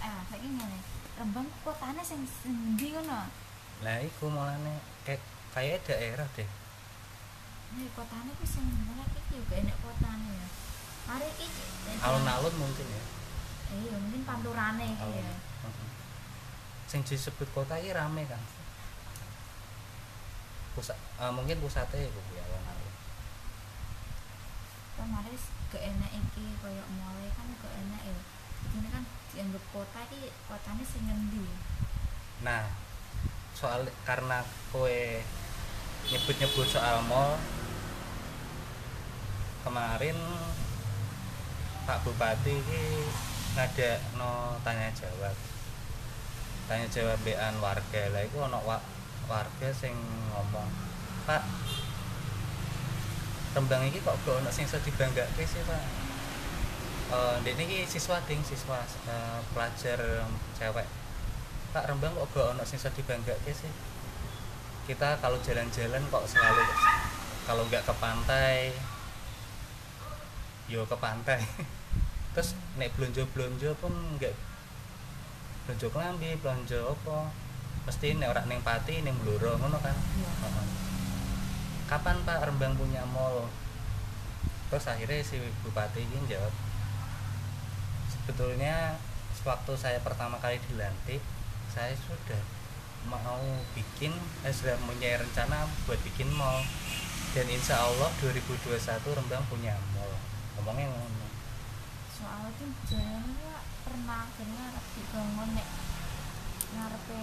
Eh 0.00 0.20
saiki 0.26 0.48
ngene. 0.50 0.78
Rembang 1.14 1.46
kotane 1.62 2.02
sing 2.02 2.24
sendi 2.24 2.90
ngono? 2.90 3.28
Lah 3.80 3.96
iku 4.00 4.26
mulane 4.28 4.80
kayak 5.04 5.20
kayak 5.52 5.78
daerah 5.86 6.26
deh. 6.34 6.48
Nek 7.70 7.88
kotane 7.94 8.30
ki 8.34 8.46
sing 8.46 8.66
mana 8.84 9.04
ki 9.08 9.20
juga 9.30 9.54
enek 9.62 9.78
kotane 9.78 10.26
ya. 10.26 10.48
Mari 11.06 11.28
ki 11.38 11.46
nek 11.46 11.96
jalan- 12.02 12.24
alun-alun 12.26 12.54
mungkin 12.58 12.86
ya. 12.88 13.04
Iya 13.70 13.94
mungkin 13.94 14.22
panturane 14.26 14.86
ki 14.98 15.04
alun. 15.06 15.22
Ya. 15.22 15.34
Sing 16.90 17.06
disebut 17.06 17.46
kota 17.54 17.78
ini 17.78 17.94
rame 17.94 18.26
kan 18.26 18.42
pusat 20.74 20.98
eh, 21.22 21.30
mungkin 21.30 21.62
pusatnya 21.62 22.02
iku 22.02 22.18
ya 22.34 22.42
alun-alun 22.42 22.94
kan 24.98 25.06
mari 25.06 25.34
gak 25.70 25.86
enak 25.86 26.10
iki 26.10 26.44
koyo 26.58 26.82
mulai 26.98 27.30
kan 27.38 27.46
gak 27.62 27.74
enak 27.78 28.02
ya. 28.02 28.18
Ini 28.74 28.88
kan 28.90 29.02
dianggap 29.32 29.64
kota 29.70 30.00
ki 30.10 30.34
kotane 30.50 30.82
sing 30.82 31.06
ngendi? 31.06 31.46
Nah 32.42 32.66
soal 33.54 33.86
karena 34.02 34.42
kue 34.74 35.22
nyebut-nyebut 36.10 36.66
soal 36.66 37.06
mall 37.06 37.38
kemarin 39.62 40.18
Pak 41.86 42.02
Bupati 42.02 42.50
ini 42.56 42.84
ngada 43.54 44.00
no 44.18 44.58
tanya 44.66 44.90
jawab 44.90 45.34
tanya 46.70 46.86
jawab 46.86 47.18
bean 47.26 47.54
warga. 47.58 48.02
Lah 48.14 48.22
itu 48.22 48.38
ono 48.38 48.62
wa- 48.62 48.86
warga 49.26 49.68
sing 49.74 49.94
ngomong 50.30 50.70
Pak 51.26 51.42
Rembang 53.50 53.82
ini 53.82 53.98
kok 53.98 54.14
gak 54.22 54.46
ono 54.46 54.50
sing 54.54 54.70
iso 54.70 54.78
dibanggake 54.78 55.42
sih 55.42 55.58
Pak? 55.66 55.82
Eh 57.10 57.34
ndek 57.42 57.58
niki 57.58 57.82
siswa 57.82 58.22
ding 58.22 58.38
siswa 58.46 58.78
eh, 59.10 59.38
pelajar 59.50 59.98
cewek. 60.54 60.86
Pak 61.74 61.84
Rembang 61.90 62.14
kok 62.14 62.30
gak 62.30 62.46
ono 62.54 62.62
sing 62.62 62.78
iso 62.78 62.86
dibanggake 62.94 63.50
sih? 63.50 63.72
Kita 64.86 65.18
kalau 65.18 65.42
jalan-jalan 65.42 66.02
kok 66.06 66.24
selalu 66.30 66.62
kalau 67.46 67.66
nggak 67.66 67.82
ke 67.82 67.94
pantai 67.98 68.70
yo 70.70 70.86
ke 70.86 70.94
pantai. 70.94 71.42
Terus 72.38 72.54
nek 72.78 72.94
belanja 72.94 73.26
belanja 73.34 73.74
pun 73.82 73.90
nggak 74.14 74.30
belanja 75.70 75.86
kelambi 75.94 76.34
belanja 76.42 76.82
apa? 76.82 77.30
Mesti 77.86 78.18
nek 78.18 78.34
ora 78.34 78.42
ning 78.50 78.58
pati 78.66 79.06
ning 79.06 79.14
bluro 79.22 79.54
ngono 79.54 79.78
kan? 79.78 79.94
Heeh. 79.94 80.66
kapan 81.86 82.18
Pak 82.26 82.42
Rembang 82.42 82.74
punya 82.74 83.06
mall? 83.06 83.46
Terus 84.66 84.90
akhirnya 84.90 85.22
si 85.22 85.38
bupati 85.62 86.02
ini 86.02 86.26
jawab 86.26 86.50
sebetulnya 88.10 88.98
waktu 89.46 89.72
saya 89.78 89.98
pertama 90.02 90.38
kali 90.42 90.58
dilantik 90.70 91.22
saya 91.70 91.94
sudah 91.94 92.42
mau 93.06 93.38
bikin 93.72 94.10
eh, 94.42 94.50
sudah 94.50 94.74
punya 94.82 95.22
rencana 95.22 95.70
buat 95.86 95.98
bikin 96.02 96.30
mall. 96.34 96.66
Dan 97.30 97.46
insya 97.46 97.78
Allah 97.78 98.10
2021 98.18 98.74
Rembang 99.06 99.46
punya 99.46 99.78
mall. 99.94 100.10
Ngomongnya 100.58 100.90
ngono. 100.90 101.26
Soalnya 102.10 102.66
ya 102.90 103.22
pernah 103.84 104.28
akhirnya 104.28 104.62
arep 104.72 104.86
dibangun 104.96 105.48
nek 105.56 105.68
ngarepe 106.70 107.22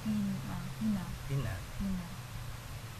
Bina 0.00 0.56
Bina. 0.80 1.04
Bina? 1.28 1.54
Bina. 1.76 2.06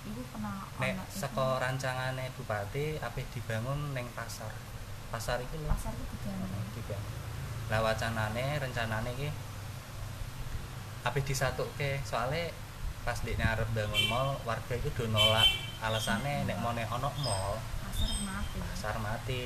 Itu 0.04 0.20
pernah 0.28 0.68
nek 0.76 1.00
iku. 1.00 1.04
saka 1.08 1.46
rancangane 1.60 2.28
bupati 2.36 3.00
apih 3.00 3.24
dibangun 3.32 3.96
neng 3.96 4.04
pasar. 4.12 4.52
Pasar 5.08 5.40
itu 5.40 5.56
loh 5.64 5.72
pasar 5.72 5.96
itu 5.96 6.04
dibangun. 6.12 6.64
Dibangun. 6.76 7.14
Lah 7.72 7.80
wacanane 7.80 8.46
rencanane 8.60 9.10
iki 9.16 9.28
apih 11.00 11.24
disatuke 11.24 12.04
soalnya 12.04 12.52
pas 13.00 13.16
dekne 13.24 13.48
arep 13.48 13.68
bangun 13.72 14.04
mall 14.12 14.36
warga 14.44 14.76
itu 14.76 14.92
do 14.92 15.08
nolak. 15.08 15.48
Alasane 15.80 16.44
nek 16.44 16.60
mau 16.60 16.76
nek 16.76 16.84
ono 16.92 17.08
mall 17.24 17.56
pasar 17.80 18.12
mati. 18.28 18.58
pasar 18.60 18.96
mati. 19.00 19.42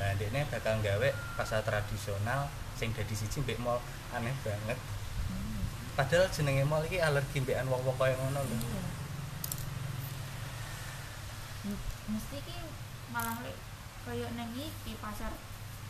Nah 0.00 0.16
dekne 0.16 0.48
bakal 0.48 0.80
gawe 0.80 1.08
pasar 1.36 1.60
tradisional 1.60 2.48
sing 2.78 2.94
dadi 2.94 3.14
siji 3.14 3.42
mbek 3.42 3.58
mall 3.58 3.82
aneh 4.14 4.30
banget. 4.46 4.78
Hmm, 5.26 5.62
padahal 5.98 6.30
jenenge 6.30 6.62
mall 6.62 6.86
iki 6.86 7.02
alergi 7.02 7.42
mbekan 7.42 7.66
wong-wong 7.66 7.98
kaya 7.98 8.14
ngono 8.16 8.40
lho. 8.40 8.54
Iya. 8.54 8.82
Mesti 12.08 12.38
ki 12.40 12.56
malah 13.12 13.36
lek 13.44 13.56
koyo 14.06 14.24
neng 14.32 14.54
iki 14.56 14.96
pasar 15.02 15.34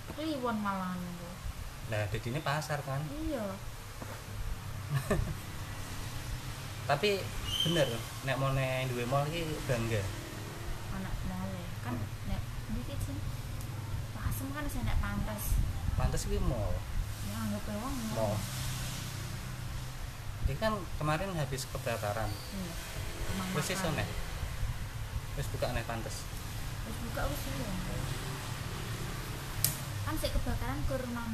kliwon 0.09 0.59
malahan 0.59 0.99
itu 0.99 1.29
nah 1.89 2.05
jadi 2.13 2.27
ini 2.33 2.41
pasar 2.43 2.81
kan? 2.83 3.01
Iya. 3.07 3.45
Tapi 6.89 7.21
bener 7.65 7.89
nek 8.25 8.37
mau 8.41 8.53
nek 8.53 8.89
duwe 8.91 9.05
mall 9.07 9.29
iki 9.29 9.45
bangga. 9.69 10.03
Anak 10.97 11.15
mole 11.29 11.63
kan 11.85 11.95
Hmm. 11.95 12.05
nek 12.29 12.41
iki 12.75 12.95
sih 12.99 13.19
pasem 14.13 14.47
kan 14.53 14.65
saya 14.69 14.85
nek 14.85 15.01
pantas 15.01 15.45
pantes 15.99 16.31
iki 16.31 16.39
mall 16.39 16.73
ya 17.27 17.37
anggap 17.43 17.67
wong 17.75 17.97
mall 18.15 18.39
ini 20.47 20.55
kan 20.57 20.73
kemarin 20.97 21.35
habis 21.35 21.67
kebakaran 21.69 22.31
iya 22.31 22.73
iso 23.69 23.85
makan. 23.91 23.99
nek? 24.01 24.09
Wis 25.37 25.47
buka 25.53 25.69
nek 25.77 25.85
pantes? 25.85 26.25
Wis 26.89 26.97
buka 27.05 27.23
wis 27.29 27.43
iya 27.51 27.71
kan 30.09 30.15
sik 30.17 30.33
kebakaran 30.33 30.81
ke 30.89 30.95
rumah 31.05 31.27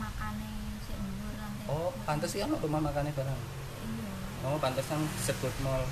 sik 0.83 0.97
dhuwur 0.99 1.35
lantai 1.39 1.67
oh 1.71 1.95
pantes 2.09 2.35
sih 2.35 2.43
ono 2.43 2.59
rumah 2.59 2.81
makannya 2.83 3.15
barang? 3.15 3.41
Iya. 3.87 4.11
Oh 4.51 4.59
pantes 4.59 4.89
kan 4.91 4.99
disebut 4.99 5.55
mall. 5.63 5.87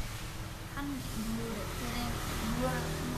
Kan 0.74 0.90
dhuwur 0.90 1.62
jane 1.78 3.11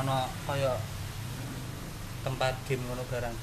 ono 0.00 0.32
kaya 0.48 0.80
tempat 2.24 2.56
game 2.64 2.80
ngono 2.88 3.04
barang. 3.04 3.36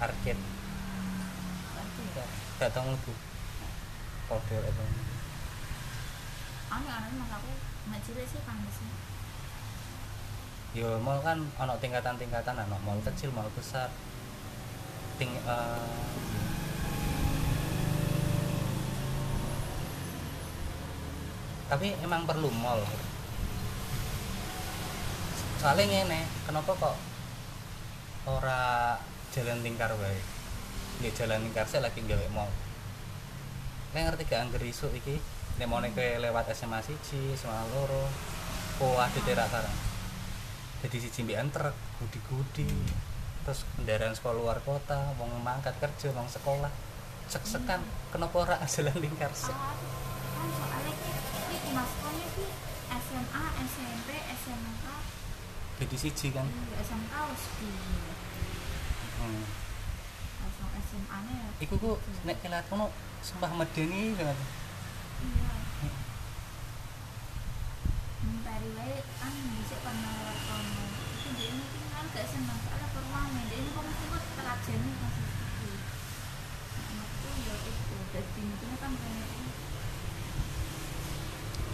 Arcade. 0.00 0.40
Ya? 0.40 1.84
Gak 2.16 2.28
gak 2.60 2.70
tau 2.72 2.88
mlebu. 2.88 3.12
Kode 4.24 4.56
apa? 4.64 4.84
Ane 6.72 6.88
ane 6.88 7.08
mas 7.20 7.30
aku 7.36 7.52
nek 7.92 8.00
cilik 8.00 8.24
sih 8.24 8.40
sih. 8.40 8.90
Yo 10.74 10.98
mall 11.04 11.20
kan 11.20 11.44
ono 11.60 11.76
tingkatan-tingkatan 11.76 12.64
ono 12.64 12.76
mall 12.82 13.00
kecil 13.04 13.28
mall 13.36 13.52
besar. 13.52 13.92
Ting 15.20 15.30
eh, 15.30 15.88
tapi 21.68 21.94
emang 22.02 22.26
perlu 22.26 22.50
mall 22.50 22.82
soalnya 25.64 25.88
ngene 25.88 26.20
kenapa 26.44 26.76
kok 26.76 26.96
ora 28.28 29.00
jalan 29.32 29.64
tingkar 29.64 29.96
wae 29.96 30.20
nggak 31.00 31.16
jalan 31.16 31.40
tingkar 31.40 31.64
saya 31.64 31.88
lagi 31.88 32.04
gawe 32.04 32.28
mall 32.36 32.52
Kayak 33.94 34.10
ngerti 34.10 34.22
gak 34.26 34.42
angger 34.42 34.62
isuk 34.66 34.90
iki 34.90 35.22
nek 35.54 35.70
mau 35.70 35.78
nek 35.78 35.94
lewat 35.94 36.50
SMA 36.50 36.82
siji, 36.82 37.30
SMA 37.38 37.62
loro, 37.70 38.10
oh 38.82 38.98
ada 38.98 39.20
terak 39.22 39.46
sekarang. 39.46 39.76
Jadi 40.82 40.96
siji 40.98 41.22
mbikan 41.22 41.46
truk, 41.54 41.70
gudi-gudi. 42.02 42.66
Terus 43.46 43.62
kendaraan 43.78 44.18
sekolah 44.18 44.34
luar 44.34 44.58
kota, 44.66 45.14
wong 45.14 45.30
mangkat 45.46 45.78
kerja, 45.78 46.10
wong 46.10 46.26
sekolah. 46.26 46.74
Sek-sekan, 47.30 47.86
kenapa 48.10 48.34
ora 48.34 48.56
jalan 48.74 48.98
lingkar 48.98 49.30
sek? 49.30 49.54
Ah, 49.54 49.78
kan 49.78 50.48
soalnya 50.50 50.90
ki 50.98 51.70
masuknya 51.70 52.26
ki 52.34 52.46
SMA 52.98 53.44
SMP 53.62 54.08
SMK 54.42 54.84
jadi 55.80 55.96
siji 55.98 56.26
kan? 56.30 56.46
Iya 56.46 56.76
SMK 56.84 57.14
wis 57.30 57.44
di 57.58 57.70
hmm. 59.18 59.44
SMA 60.84 61.18
nya 61.26 61.34
ya. 61.34 61.48
Iku 61.64 61.74
ku 61.80 61.90
nek 62.28 62.38
kelat 62.44 62.64
kono 62.70 62.92
sumpah 63.24 63.50
medeni 63.56 64.14
banget 64.14 64.38
iya. 65.24 65.52
Mentari 68.24 68.68
wae 68.78 68.96
kan 69.18 69.32
bisa 69.32 69.76
pernah 69.82 70.12
lewat 70.22 70.38
kono. 70.44 70.82
Itu 71.18 71.28
dia 71.34 71.50
mungkin 71.56 71.82
kan 71.94 72.04
gak 72.14 72.26
seneng 72.28 72.58
soalnya 72.62 72.88
perwame 72.92 73.40
dia 73.48 73.58
ini 73.58 73.70
kok 73.72 73.84
kok 73.86 74.22
telat 74.38 74.58
jane 74.66 74.90
masih 74.98 75.24
itu 77.24 77.28
ya 77.48 77.56
itu 77.64 77.96
jadi 78.12 78.40
mungkin 78.44 78.68
kan 78.76 78.92
pengen 78.92 79.28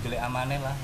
jelek 0.01 0.23
amane 0.23 0.57
lah 0.63 0.77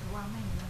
perwame 0.00 0.40
ya 0.40 0.66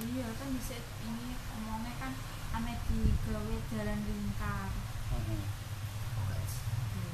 iya 0.00 0.28
kan 0.46 0.54
bisa 0.62 0.78
ini 0.78 1.34
ngomongnya 1.50 1.90
kan 1.98 2.14
aneh 2.54 2.78
digawe 2.86 3.56
jalan 3.66 3.98
lingkar. 4.06 4.70
Setuju. 6.46 7.10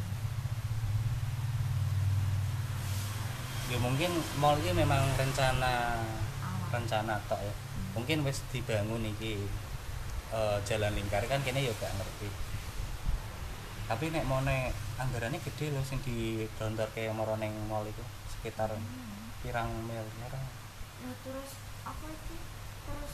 ya 3.72 3.78
mungkin 3.80 4.12
mall 4.36 4.60
ini 4.60 4.76
memang 4.76 5.16
rencana 5.16 6.04
awal. 6.44 6.68
rencana 6.76 7.16
tok 7.24 7.40
ya. 7.40 7.54
Mungkin 7.96 8.20
wis 8.20 8.44
dibangun 8.52 9.00
iki 9.16 9.48
eh, 10.28 10.58
jalan 10.68 10.92
lingkar 10.92 11.24
kan 11.24 11.40
kene 11.40 11.64
ya 11.64 11.72
gak 11.80 11.96
ngerti. 11.96 12.28
Tapi 13.88 14.12
nek 14.12 14.28
mau 14.28 14.44
nek 14.44 14.76
anggarannya 15.00 15.40
gede 15.40 15.72
loh 15.72 15.80
sing 15.80 16.04
di 16.04 16.44
kayak 16.60 17.16
moro 17.16 17.40
ning 17.40 17.56
mall 17.64 17.88
itu 17.88 18.04
sekitar 18.28 18.76
Hmm. 18.76 19.32
pirang 19.40 19.72
miliar. 19.88 20.36
Nah, 21.00 21.16
terus 21.24 21.56
apa 21.88 22.06
itu 22.12 22.36
terus 22.86 23.12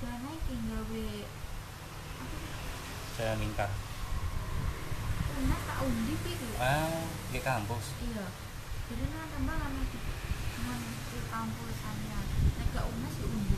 dana 0.00 0.28
iki 0.32 0.54
gawe 0.66 1.04
apa 2.20 2.36
jalan 3.18 3.38
lingkar 3.42 3.70
Una 5.40 5.56
tak 5.56 5.78
undi 5.88 6.14
lho. 6.20 6.48
ah 6.60 7.00
di 7.32 7.40
kampus 7.40 7.96
Iya. 8.04 8.26
Jadi 8.90 9.04
nah 9.08 9.24
tambah 9.30 9.56
lama 9.56 9.82
di 9.88 9.98
cuman 10.52 10.80
di 10.84 11.18
kampusannya. 11.32 12.20
Nek 12.58 12.66
gak 12.76 12.86
una 12.90 13.08
sih 13.08 13.24
undi. 13.24 13.56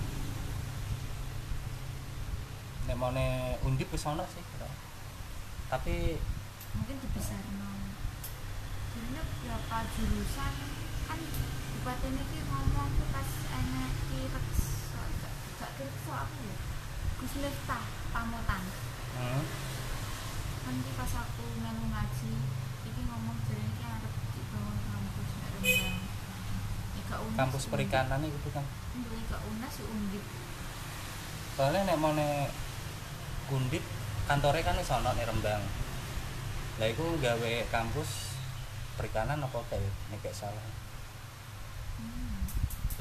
nek 2.83 2.97
mau 2.99 3.11
nek 3.15 3.63
undip 3.63 3.89
wis 3.95 4.07
ono 4.07 4.27
sih 4.27 4.43
tapi 5.73 6.19
Mungkin 6.77 6.97
dibesar 7.01 7.41
Jadi 8.93 9.09
nek 9.17 9.27
berapa 9.41 9.77
jurusan 9.97 10.53
kan 11.09 11.21
bupati 11.73 12.09
ini 12.13 12.23
ngomong 12.47 12.89
tuh 13.01 13.09
pas 13.09 13.29
enak 13.49 13.93
di 14.13 14.21
reksa 15.81 16.15
apa 16.27 16.37
ya 16.43 16.57
Gus 17.23 17.35
Miftah 17.39 17.85
Pamutan 18.13 18.63
hmm, 19.17 19.43
kan 20.63 20.75
pas 20.97 21.13
aku 21.25 21.45
melu 21.61 21.85
ngaji 21.89 22.33
iki 22.83 23.01
ngomong 23.07 23.37
jadi 23.47 23.65
iki 23.65 23.83
arep 23.87 24.13
dibangun 24.37 24.77
kampus 24.85 25.29
nek 25.39 25.49
Rembang 25.61 26.13
kampus 27.33 27.65
perikanan 27.71 28.21
itu 28.25 28.49
kan 28.53 28.65
Untuk 28.93 29.17
Ika 29.17 29.39
Unas 29.49 29.75
ya 29.81 29.85
undip. 29.89 30.25
Soalnya 31.57 31.81
nek 31.93 32.01
mau 32.01 32.13
nek 32.13 32.53
undip 33.53 33.85
kantornya 34.29 34.65
kan 34.65 34.81
wis 34.81 34.93
ono 34.93 35.11
ning 35.17 35.27
Rembang 35.29 35.63
lah 36.81 36.89
iku 36.89 37.05
gawe 37.21 37.53
kampus 37.69 38.33
perikanan 38.97 39.45
apa 39.45 39.61
kayak 39.69 39.93
nek 40.09 40.25
gak 40.25 40.33
salah. 40.33 40.65
Hmm. 42.01 42.32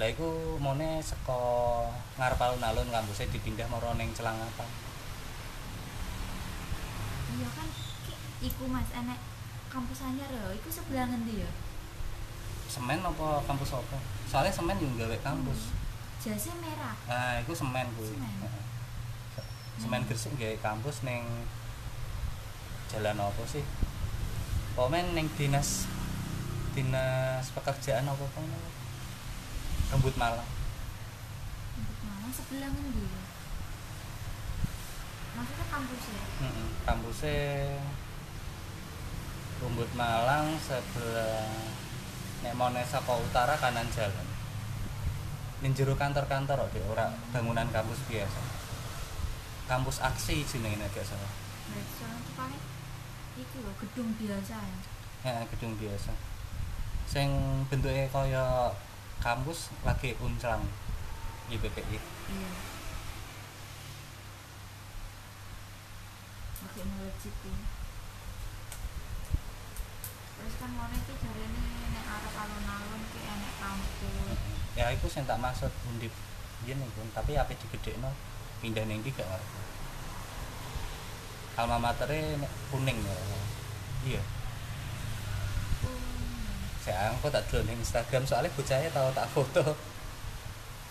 Lah 0.02 0.10
iku 0.10 0.58
mone 0.58 0.98
saka 0.98 1.38
ngarep 2.18 2.42
alun-alun 2.42 2.90
kampusnya 2.90 3.30
dipindah 3.30 3.70
moro 3.70 3.94
ning 3.94 4.10
Celangapan. 4.18 4.66
Iya 7.38 7.48
kan 7.54 7.70
iku 8.42 8.66
mas 8.66 8.90
enek 8.98 9.22
kampus 9.70 10.02
anyar 10.02 10.26
ya 10.34 10.58
iku 10.58 10.74
sebelah 10.74 11.06
ngendi 11.06 11.46
ya? 11.46 11.52
Semen 12.66 12.98
apa 13.06 13.46
kampus 13.46 13.78
apa? 13.78 14.02
Soalnya 14.26 14.50
semen 14.50 14.82
juga 14.82 15.06
gawe 15.06 15.22
kampus. 15.22 15.70
Jasnya 16.18 16.58
merah. 16.58 16.98
Nah 17.06 17.38
iku 17.46 17.54
semen 17.54 17.86
kuwi. 17.94 18.18
Semen. 18.18 18.34
Semen 19.78 20.02
Gresik 20.10 20.34
gawe 20.34 20.58
kampus 20.66 21.06
ning 21.06 21.30
jalan 22.90 23.22
apa 23.22 23.44
sih? 23.46 23.62
Pokoknya 24.74 25.14
ning 25.14 25.30
dinas 25.38 25.86
dinas 26.74 27.54
pekerjaan 27.54 28.10
apa 28.10 28.26
apa? 28.26 28.81
Rembut 29.92 30.16
malang 30.16 30.48
untuk 31.78 31.98
mana 32.08 32.28
sebelah 32.32 32.70
ngendi 32.72 33.04
ya 33.06 33.24
maksudnya 35.32 35.66
kampus 35.72 36.04
ya 36.12 36.24
Heeh, 36.42 36.68
kampusnya 36.84 37.40
Rumbut 39.62 39.94
Malang 39.94 40.58
sebelah 40.58 41.46
nek 42.42 42.58
mau 42.58 42.74
saka 42.82 43.14
utara 43.14 43.54
kanan 43.62 43.86
jalan. 43.94 44.28
Ning 45.62 45.78
jero 45.78 45.94
kantor-kantor 45.94 46.66
kok 46.66 46.86
ora 46.90 47.14
bangunan 47.30 47.70
kampus 47.70 48.02
biasa. 48.10 48.42
Kampus 49.70 50.02
aksi 50.02 50.42
jenenge 50.50 50.82
nek 50.82 50.90
gak 50.90 51.06
salah. 51.06 51.30
itu 53.32 53.58
loh 53.64 53.72
gedung 53.80 54.12
biasa 54.20 54.60
Ya, 55.24 55.46
gedung 55.54 55.78
biasa. 55.78 56.12
Sing 57.06 57.30
bentuknya 57.70 58.10
kaya 58.10 58.74
kampus 59.22 59.70
lagi 59.86 60.18
uncang 60.18 60.66
IPPI. 61.54 61.98
iya 62.34 62.52
pakai 66.62 66.84
melejit 66.86 67.36
terus 70.42 70.54
kan 70.58 70.72
mau 70.74 70.90
iki 70.90 71.14
jari 71.22 71.44
ini 71.46 71.64
nek 71.94 72.06
arep 72.06 72.34
alun-alun 72.34 73.02
ki 73.14 73.20
enek 73.22 73.54
kampus 73.62 74.40
Ya 74.72 74.88
iku 74.96 75.06
sing 75.12 75.28
tak 75.28 75.38
maksud 75.38 75.70
undip 75.92 76.16
yen 76.64 76.80
iku, 76.80 77.04
tapi 77.12 77.36
ape 77.36 77.60
digedhekno 77.60 78.16
pindah 78.64 78.88
ning 78.88 79.04
ndi 79.04 79.12
gak 79.12 79.28
ngerti. 79.28 79.60
Alma 81.60 81.78
matere 81.78 82.40
nek 82.40 82.52
kuning 82.72 82.98
ya. 83.04 83.16
Iya. 84.08 84.22
Saya 86.82 87.14
aku 87.14 87.30
tak 87.30 87.46
ning 87.62 87.78
Instagram 87.78 88.26
soalnya 88.26 88.50
bocahnya 88.58 88.90
tau 88.90 89.14
tak 89.14 89.30
foto. 89.30 89.62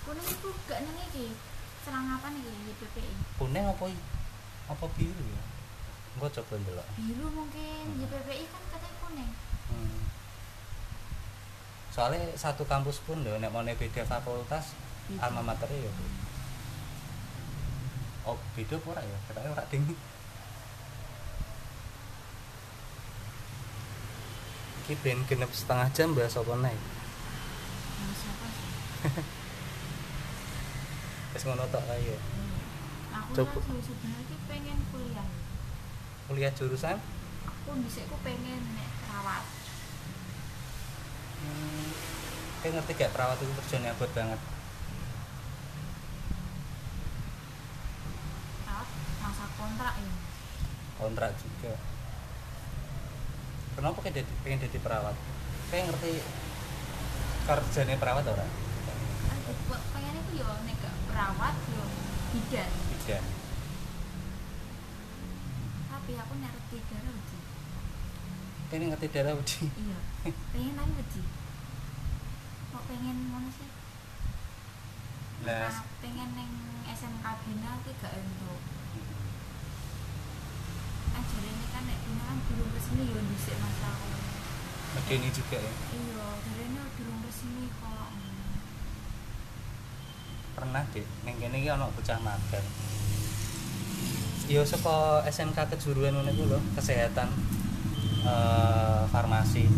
kuning 0.06 0.26
itu 0.26 0.48
gak 0.70 0.80
neng 0.86 0.98
iki 1.10 1.34
serang 1.82 2.06
apa 2.08 2.30
nih 2.30 2.42
di 2.42 2.72
PPI 2.78 3.12
Kuning 3.38 3.66
apa 3.66 3.84
apa 4.70 4.84
biru 4.94 5.24
ya? 5.26 5.42
Engko 6.14 6.26
coba 6.30 6.54
ndelok. 6.62 6.86
biru 6.94 7.26
mungkin 7.30 7.84
di 7.98 8.06
PPI 8.06 8.44
kan 8.50 8.62
katanya 8.70 8.96
kuning 9.02 9.32
Hmm. 9.70 10.02
Soalnya 11.94 12.26
satu 12.34 12.66
kampus 12.66 12.98
pun 13.06 13.22
lho 13.22 13.38
nek 13.38 13.54
mau 13.54 13.62
beda 13.62 14.02
fakultas 14.02 14.74
alma 15.22 15.42
mater 15.46 15.70
ya. 15.70 15.90
Bu. 15.94 16.04
Oh, 18.34 18.38
beda 18.58 18.82
ora 18.82 18.98
ya? 18.98 19.18
Katanya 19.30 19.54
ora 19.54 19.64
ding. 19.70 19.86
Iki 24.80 24.92
ben 25.04 25.20
genep 25.28 25.52
setengah 25.52 25.88
jam 25.92 26.16
bahas 26.16 26.34
apa 26.34 26.56
sih? 26.56 26.80
Wis 31.36 31.42
ngono 31.46 31.64
tok 31.70 31.84
kae 31.86 32.02
ya. 32.02 32.18
Hmm. 32.18 32.58
aku 33.20 33.30
Coba. 33.44 33.58
sebenarnya 33.62 34.24
ki 34.26 34.36
pengen 34.50 34.78
kuliah. 34.90 35.28
Kuliah 36.26 36.52
jurusan? 36.56 36.96
Aku 37.46 37.70
bisa 37.84 38.02
aku 38.08 38.16
pengen 38.24 38.60
nek 38.74 38.88
perawat. 39.06 39.44
Hmm, 41.40 41.88
kayak 42.60 42.72
ngerti 42.76 42.92
gak 42.98 43.12
perawat 43.16 43.38
itu 43.40 43.52
kerjanya 43.64 43.96
abot 43.96 44.10
banget? 44.12 44.40
Perawat 48.66 48.88
masa 49.22 49.44
kontrak 49.56 49.94
ya 49.96 50.30
kontrak 51.00 51.32
juga 51.40 51.72
kenapa 53.80 53.98
kayak 54.04 54.20
jadi, 54.20 54.32
pengen 54.44 54.60
jadi 54.68 54.78
perawat? 54.84 55.16
Kayak 55.72 55.84
ngerti 55.88 56.12
kerjanya 57.48 57.96
perawat 57.96 58.24
buat 59.66 59.82
pengen 59.90 60.14
itu 60.14 60.32
yo 60.38 60.50
nek 60.62 60.78
perawat 61.10 61.54
yo 61.74 61.84
bidan 62.30 62.70
bidan 62.94 63.24
tapi 65.90 66.12
aku 66.14 66.32
ngerti 66.38 66.76
darah 66.86 67.10
uji 67.10 67.38
ini 68.70 68.84
ngerti 68.94 69.06
darah 69.10 69.34
uji 69.34 69.62
iya 69.74 69.98
pengen 70.54 70.74
nang 70.78 70.90
uji 70.94 71.22
kok 72.70 72.84
pengen 72.86 73.18
mana 73.34 73.50
sih? 73.50 73.66
Nah, 75.40 75.82
pengen 75.98 76.30
neng 76.38 76.52
SMK 76.86 77.26
Bina 77.42 77.72
ki 77.82 77.90
gak 77.98 78.14
entuk 78.14 78.62
ajar 81.30 81.46
ini 81.46 81.66
kan 81.70 81.82
nek 81.86 81.98
kan 82.02 82.36
belum 82.50 82.68
resmi 82.74 83.06
yo 83.06 83.22
dhisik 83.22 83.54
mas 83.62 83.78
aku 83.86 84.10
medeni 84.90 85.30
juga 85.30 85.58
ya? 85.62 85.70
Iya 85.94 86.26
jarene 86.42 86.82
durung 86.98 87.22
resmi 87.22 87.70
kok. 87.78 88.10
Pernah 90.58 90.82
deh 90.90 91.06
neng 91.22 91.36
kene 91.38 91.56
iki 91.62 91.70
ana 91.70 91.86
bocah 91.94 92.18
magang. 92.18 92.66
Yo 94.50 94.66
saka 94.66 95.22
SMK 95.30 95.70
kejuruan 95.78 96.18
ngono 96.18 96.34
iku 96.34 96.50
lho 96.50 96.58
kesehatan 96.74 97.30
eh 98.26 99.02
farmasi. 99.14 99.70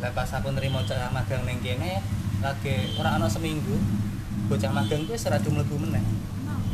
Lah 0.00 0.10
pas 0.16 0.32
aku 0.32 0.48
nerima 0.56 0.80
bocah 0.80 1.12
magang 1.12 1.44
neng 1.44 1.60
kene 1.60 2.00
lagi 2.40 2.96
ora 2.96 3.20
ana 3.20 3.28
seminggu 3.28 3.76
bocah 4.48 4.72
magang 4.72 5.04
kuwi 5.04 5.20
ora 5.20 5.36
mlebu 5.36 5.76
meneh. 5.84 6.04
Kenapa? 6.32 6.72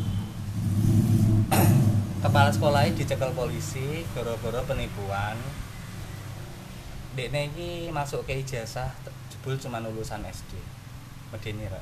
kepala 2.24 2.48
sekolahnya 2.48 2.96
dicekel 2.96 3.30
polisi 3.36 4.02
gara-gara 4.16 4.60
penipuan 4.64 5.36
Dekne 7.14 7.46
iki 7.46 7.70
masuk 7.94 8.26
ke 8.26 8.42
ijazah 8.42 8.90
jebul 9.30 9.54
cuma 9.54 9.78
lulusan 9.78 10.24
SD 10.26 10.58
medeni 11.30 11.68
ra 11.68 11.78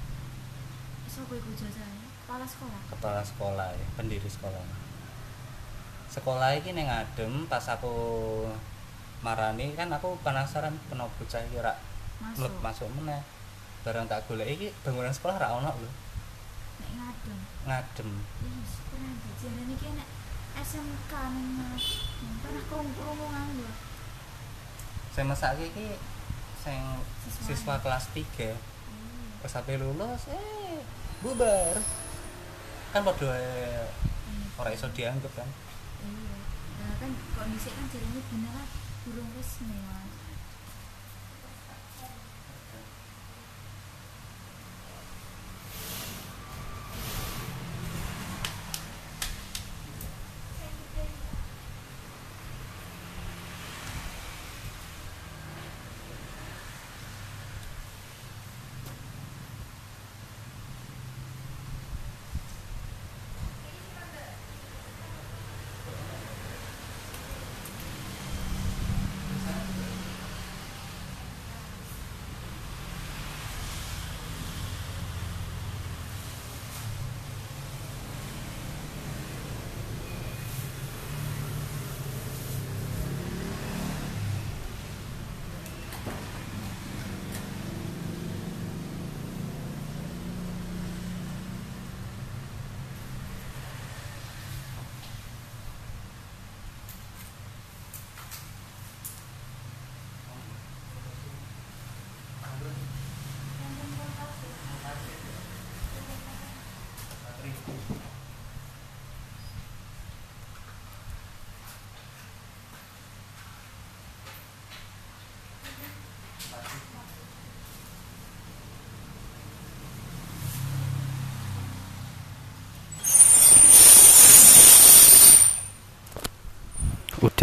Sopo 1.08 1.36
iku 1.36 1.52
jasane? 1.52 2.00
Kepala 2.24 2.44
sekolah. 2.48 2.80
kepala 2.88 3.20
sekolah 3.20 3.68
ya, 3.70 3.86
pendiri 3.94 4.24
sekolah 4.26 4.60
sekolah 6.08 6.52
ini 6.54 6.70
neng 6.72 6.88
adem 6.88 7.44
pas 7.46 7.64
aku 7.64 7.92
marani 9.20 9.72
kan 9.72 9.88
aku 9.88 10.16
penasaran 10.20 10.72
kenapa 10.88 11.08
bocah 11.16 11.40
iki 11.42 11.60
rak 11.60 11.76
Masuk. 12.20 12.52
masuk 12.60 12.88
meneh 12.92 13.20
barang 13.82 14.04
tak 14.06 14.24
golek 14.24 14.48
iki 14.48 14.68
bangunan 14.80 15.10
sekolah 15.10 15.36
ra 15.36 15.48
ono 15.56 15.72
lho 15.72 15.90
Nek 16.80 16.90
ngadem. 16.92 17.38
ngadem 17.64 18.10
keren 18.88 19.12
banget. 19.12 19.34
Jarene 19.40 19.72
iki 19.72 19.88
nek 19.92 20.08
SMK 20.54 21.12
ning 21.30 21.48
ngadem. 21.56 22.32
Pernah 22.42 22.62
krungu-krungu 22.66 23.26
nganggur. 23.28 23.72
saya 25.12 25.28
masak 25.28 25.60
iki 25.60 26.00
sing 26.56 26.80
siswa 27.44 27.76
kelas 27.78 28.08
3 28.16 28.24
Iya. 28.24 28.56
pas 29.38 29.52
sampai 29.52 29.76
lulus 29.76 30.24
eh 30.32 30.80
bubar 31.20 31.76
kan 32.88 33.04
padha 33.04 33.28
ae 33.28 33.92
ora 34.56 34.72
iso 34.72 34.88
dianggap 34.88 35.28
kan 35.36 35.44
Iya. 36.00 36.36
Nah, 36.80 36.92
kan 36.96 37.12
kondisi 37.36 37.68
kan 37.68 37.84
jarene 37.92 38.24
beneran 38.24 38.68
durung 39.04 39.28
resmi, 39.36 39.76
Mas. 39.84 40.16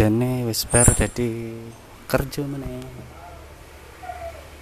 Udane 0.00 0.48
wis 0.48 0.64
bar 0.64 0.96
dadi 0.96 1.52
kerja 2.08 2.40
meneh 2.48 2.99